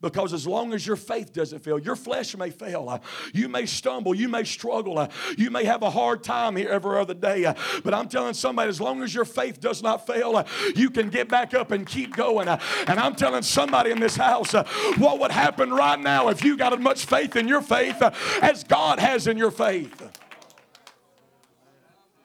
[0.00, 3.00] Because as long as your faith doesn't fail, your flesh may fail.
[3.32, 4.14] You may stumble.
[4.14, 5.08] You may struggle.
[5.38, 7.50] You may have a hard time here every other day.
[7.82, 10.46] But I'm telling somebody, as long as your faith does not fail,
[10.76, 12.48] you can get back up and keep going.
[12.48, 14.52] And I'm telling somebody in this house,
[14.98, 18.02] what would happen right now if you got as much faith in your faith
[18.42, 20.20] as God has in your faith?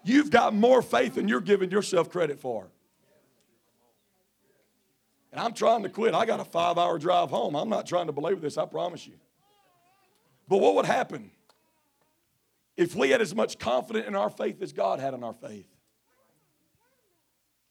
[0.04, 2.68] You've got more faith than you're giving yourself credit for.
[5.32, 6.14] And I'm trying to quit.
[6.14, 7.56] I got a five hour drive home.
[7.56, 9.14] I'm not trying to belabor this, I promise you.
[10.48, 11.30] But what would happen
[12.76, 15.68] if we had as much confidence in our faith as God had in our faith?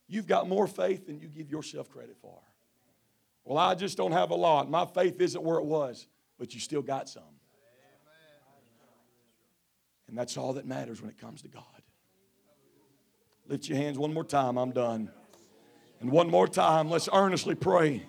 [0.06, 2.38] You've got more faith than you give yourself credit for.
[3.44, 4.70] Well, I just don't have a lot.
[4.70, 6.06] My faith isn't where it was,
[6.38, 7.22] but you still got some.
[10.06, 11.64] And that's all that matters when it comes to God.
[13.46, 14.56] Lift your hands one more time.
[14.56, 15.10] I'm done.
[16.00, 18.02] And one more time, let's earnestly pray.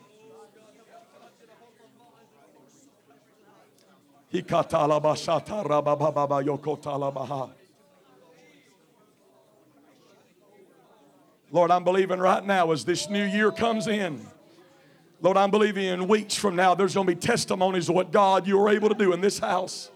[11.52, 14.24] Lord, I'm believing right now as this new year comes in.
[15.22, 18.46] Lord, I'm believing in weeks from now there's going to be testimonies of what God
[18.46, 19.90] you were able to do in this house.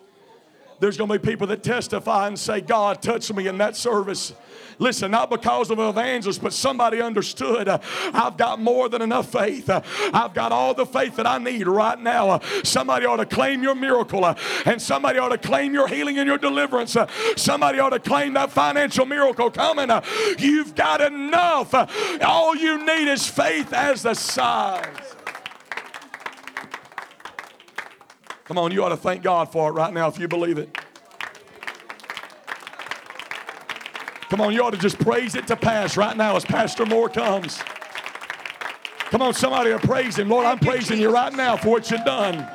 [0.84, 4.34] There's going to be people that testify and say, God touched me in that service.
[4.80, 7.80] Listen, not because of an evangelist, but somebody understood uh,
[8.14, 9.70] I've got more than enough faith.
[9.70, 9.80] Uh,
[10.14, 12.32] I've got all the faith that I need right now.
[12.32, 14.26] Uh, somebody ought to claim your miracle,
[14.66, 16.98] and somebody ought to claim your healing and your deliverance.
[17.38, 19.90] Somebody ought to claim that financial miracle coming.
[20.38, 21.74] You've got enough.
[22.22, 25.16] All you need is faith as the size.
[28.46, 30.78] Come on, you ought to thank God for it right now if you believe it.
[34.30, 37.08] Come on, you ought to just praise it to pass right now as Pastor Moore
[37.08, 37.60] comes.
[39.12, 40.28] Come on, somebody to praise him.
[40.28, 42.48] Lord, I'm praising you right now for what you've done.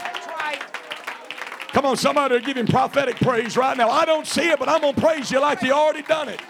[1.68, 3.88] Come on, somebody to give him prophetic praise right now.
[3.90, 6.40] I don't see it, but I'm going to praise you like you already done it.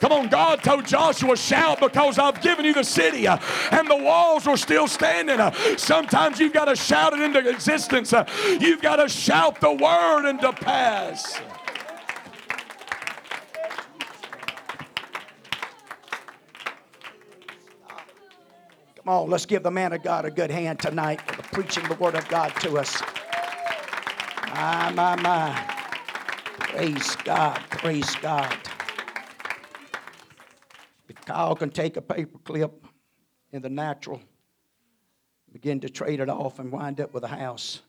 [0.00, 3.38] Come on, God told Joshua, shout because I've given you the city uh,
[3.70, 5.38] and the walls are still standing.
[5.38, 8.12] Uh, Sometimes you've got to shout it into existence.
[8.14, 8.24] Uh,
[8.60, 11.38] You've got to shout the word into pass.
[18.96, 21.86] Come on, let's give the man of God a good hand tonight for the preaching
[21.88, 23.02] the word of God to us.
[24.54, 25.76] My, my, my.
[26.58, 27.60] Praise God.
[27.70, 28.56] Praise God.
[31.30, 32.84] Kyle can take a paper clip
[33.52, 34.20] in the natural,
[35.52, 37.82] begin to trade it off and wind up with a house.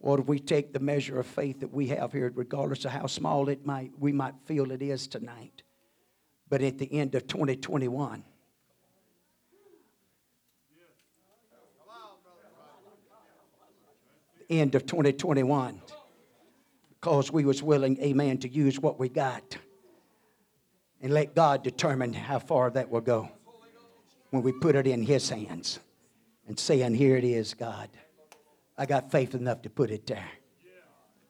[0.00, 3.06] What if we take the measure of faith that we have here, regardless of how
[3.06, 5.62] small it might we might feel it is tonight,
[6.50, 8.22] but at the end of 2021,
[14.50, 15.80] end of 2021
[16.90, 19.56] because we was willing amen to use what we got
[21.04, 23.28] and let god determine how far that will go
[24.30, 25.78] when we put it in his hands
[26.48, 27.88] and saying here it is god.
[28.76, 30.28] I got faith enough to put it there.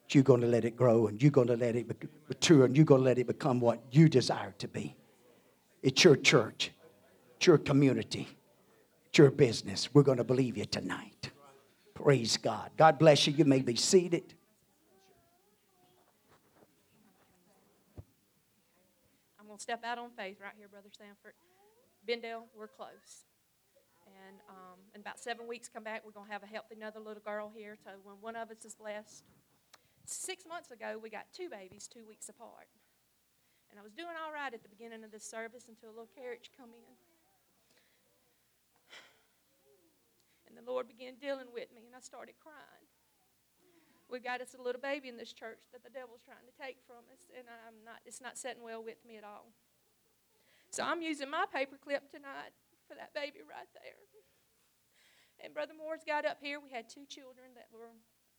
[0.03, 1.87] But you're going to let it grow and you're going to let it
[2.29, 4.97] mature and you're going to let it become what you desire to be.
[5.83, 6.71] It's your church.
[7.37, 8.29] It's your community.
[9.07, 9.93] It's your business.
[9.93, 11.31] We're going to believe you tonight.
[11.93, 12.71] Praise God.
[12.77, 13.35] God bless you.
[13.35, 14.35] You may be seated.
[19.55, 21.39] Going to step out on faith right here, Brother Sanford.
[22.03, 23.23] Benndale, we're close.
[24.03, 26.99] And um, in about seven weeks, come back, we're going to have a healthy another
[26.99, 27.79] little girl here.
[27.79, 29.23] So when one of us is blessed.
[30.11, 32.67] Six months ago, we got two babies two weeks apart.
[33.71, 36.11] And I was doing all right at the beginning of this service until a little
[36.19, 36.95] carriage come in.
[40.51, 42.91] And the Lord began dealing with me, and I started crying.
[44.09, 46.77] We got us a little baby in this church that the devil's trying to take
[46.85, 48.05] from us, and I'm not.
[48.05, 49.53] It's not sitting well with me at all.
[50.69, 52.53] So I'm using my paper clip tonight
[52.85, 53.97] for that baby right there.
[55.41, 56.61] And Brother Moore's got up here.
[56.61, 57.91] We had two children that were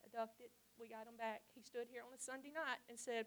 [0.06, 0.54] abducted.
[0.78, 1.42] We got them back.
[1.54, 3.26] He stood here on a Sunday night and said,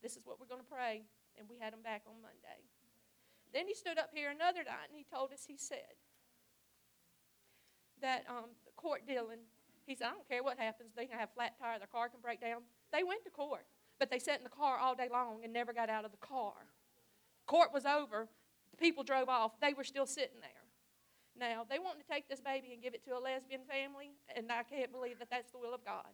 [0.00, 1.04] "This is what we're going to pray,"
[1.36, 2.64] and we had them back on Monday.
[3.52, 5.44] Then he stood up here another night and he told us.
[5.48, 5.98] He said
[8.00, 9.48] that um, court dealing.
[9.88, 10.90] He said, I don't care what happens.
[10.94, 11.78] They can have flat tire.
[11.78, 12.60] Their car can break down.
[12.92, 13.64] They went to court,
[13.98, 16.18] but they sat in the car all day long and never got out of the
[16.18, 16.52] car.
[17.46, 18.28] Court was over.
[18.70, 19.58] The people drove off.
[19.62, 20.50] They were still sitting there.
[21.40, 24.52] Now, they want to take this baby and give it to a lesbian family, and
[24.52, 26.04] I can't believe that that's the will of God.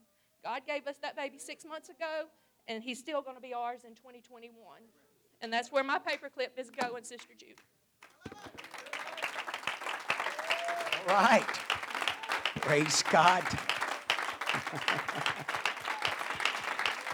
[0.45, 2.27] God gave us that baby six months ago,
[2.69, 4.53] and he's still going to be ours in 2021.
[5.41, 7.61] And that's where my paperclip is going, Sister Jude.
[11.09, 11.64] All right.
[12.65, 13.43] Praise God.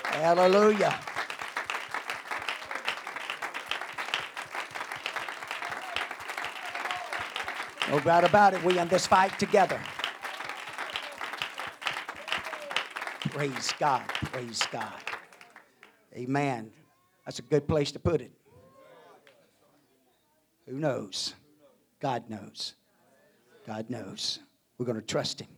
[0.04, 0.96] Hallelujah.
[7.88, 8.62] No doubt about it.
[8.62, 9.80] We in this fight together.
[13.30, 14.06] Praise God.
[14.06, 15.02] Praise God.
[16.14, 16.70] Amen.
[17.24, 18.30] That's a good place to put it.
[20.68, 21.34] Who knows?
[21.98, 22.74] God knows.
[23.66, 24.38] God knows.
[24.80, 25.48] We're going to trust Him.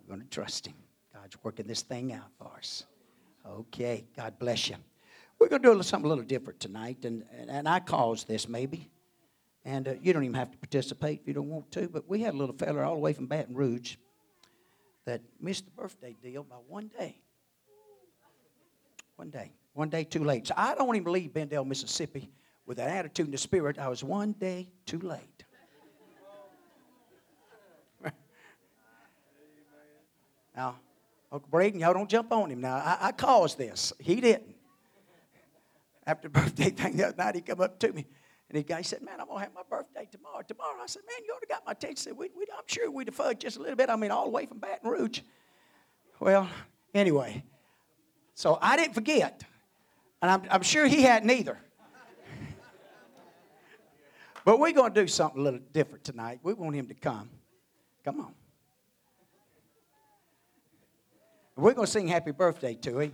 [0.00, 0.74] We're going to trust Him.
[1.14, 2.84] God's working this thing out for us.
[3.48, 4.06] Okay.
[4.16, 4.74] God bless you.
[5.38, 8.48] We're going to do something a little different tonight, and, and, and I caused this
[8.48, 8.90] maybe.
[9.64, 12.22] And uh, you don't even have to participate if you don't want to, but we
[12.22, 13.98] had a little fella all the way from Baton Rouge
[15.04, 17.20] that missed the birthday deal by one day.
[19.14, 19.52] One day.
[19.74, 20.48] One day too late.
[20.48, 22.32] So I don't even leave Benndale, Mississippi
[22.66, 23.78] with that attitude and the spirit.
[23.78, 25.33] I was one day too late.
[30.56, 30.76] Now,
[31.32, 32.60] Uncle Braden, y'all don't jump on him.
[32.60, 33.92] Now, I, I caused this.
[33.98, 34.54] He didn't.
[36.06, 38.06] After the birthday thing the other night, he come up to me.
[38.48, 40.42] And the guy said, Man, I'm going to have my birthday tomorrow.
[40.46, 40.76] Tomorrow.
[40.82, 41.96] I said, Man, you already got my attention.
[41.96, 43.90] Said, we, we, I'm sure we'd have fudged just a little bit.
[43.90, 45.20] I mean, all the way from Baton Rouge.
[46.20, 46.48] Well,
[46.94, 47.42] anyway.
[48.34, 49.42] So I didn't forget.
[50.22, 51.58] And I'm, I'm sure he hadn't either.
[54.44, 56.40] But we're going to do something a little different tonight.
[56.42, 57.30] We want him to come.
[58.04, 58.34] Come on.
[61.56, 63.12] We're going to sing happy birthday to him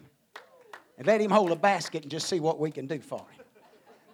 [0.96, 3.44] and let him hold a basket and just see what we can do for him.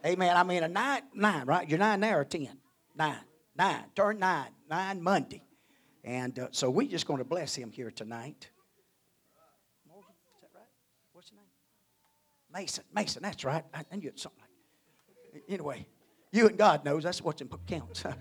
[0.04, 0.36] Amen.
[0.36, 1.68] I mean, a nine, nine, right?
[1.68, 2.58] You're nine there or ten?
[2.96, 3.20] Nine,
[3.56, 3.84] nine.
[3.94, 5.42] Turn nine, nine Monday.
[6.04, 8.50] And uh, so we're just going to bless him here tonight.
[9.88, 10.64] Morgan, is that right?
[11.12, 11.48] What's your name?
[12.52, 12.84] Mason.
[12.94, 13.64] Mason, that's right.
[13.74, 15.86] I, I knew it something like Anyway,
[16.32, 18.04] you and God knows that's what's in counts.
[18.04, 18.14] and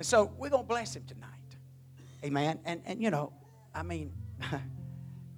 [0.00, 1.31] so we're going to bless him tonight.
[2.24, 2.60] Amen.
[2.64, 3.32] And, and you know,
[3.74, 4.12] I mean,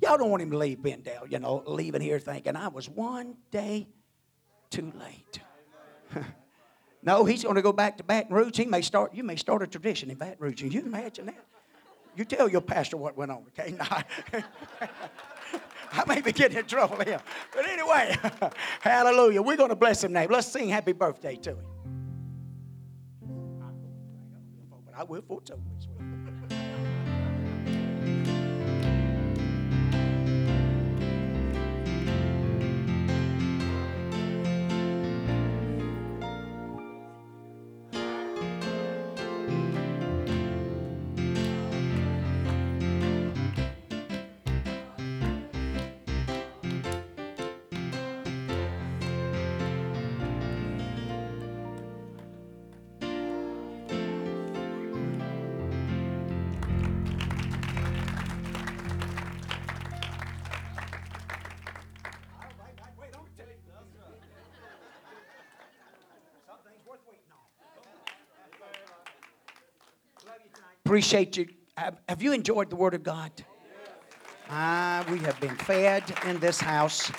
[0.03, 3.37] y'all don't want him to leave Benndale, you know, leaving here thinking, I was one
[3.51, 3.89] day
[4.70, 5.41] too late.
[7.03, 8.57] no, he's going to go back to Baton Rouge.
[8.57, 10.61] He may start, you may start a tradition in Baton Rouge.
[10.61, 11.45] Can you imagine that?
[12.16, 13.74] You tell your pastor what went on, okay?
[14.32, 14.43] No.
[15.97, 17.20] I may be getting in trouble here.
[17.55, 18.16] But anyway,
[18.80, 19.43] hallelujah.
[19.43, 20.28] We're going to bless him name.
[20.28, 21.64] Let's sing happy birthday to him.
[24.97, 25.51] I will this
[70.95, 71.49] Appreciate you.
[71.76, 73.32] Have, you enjoyed the Word of God?
[74.49, 77.11] Ah, we have been fed in this house.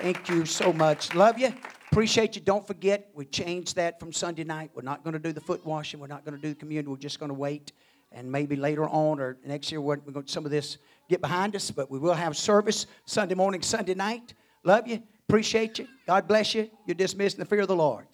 [0.00, 1.14] Thank you so much.
[1.14, 1.54] Love you.
[1.92, 2.42] Appreciate you.
[2.42, 4.72] Don't forget, we changed that from Sunday night.
[4.74, 6.00] We're not going to do the foot washing.
[6.00, 6.90] We're not going to do the communion.
[6.90, 7.70] We're just going to wait.
[8.10, 11.54] And maybe later on or next year, we're going to some of this get behind
[11.54, 11.70] us.
[11.70, 14.34] But we will have service Sunday morning, Sunday night.
[14.64, 15.00] Love you.
[15.28, 15.86] Appreciate you.
[16.08, 16.68] God bless you.
[16.84, 18.08] You're dismissed in the fear of the Lord.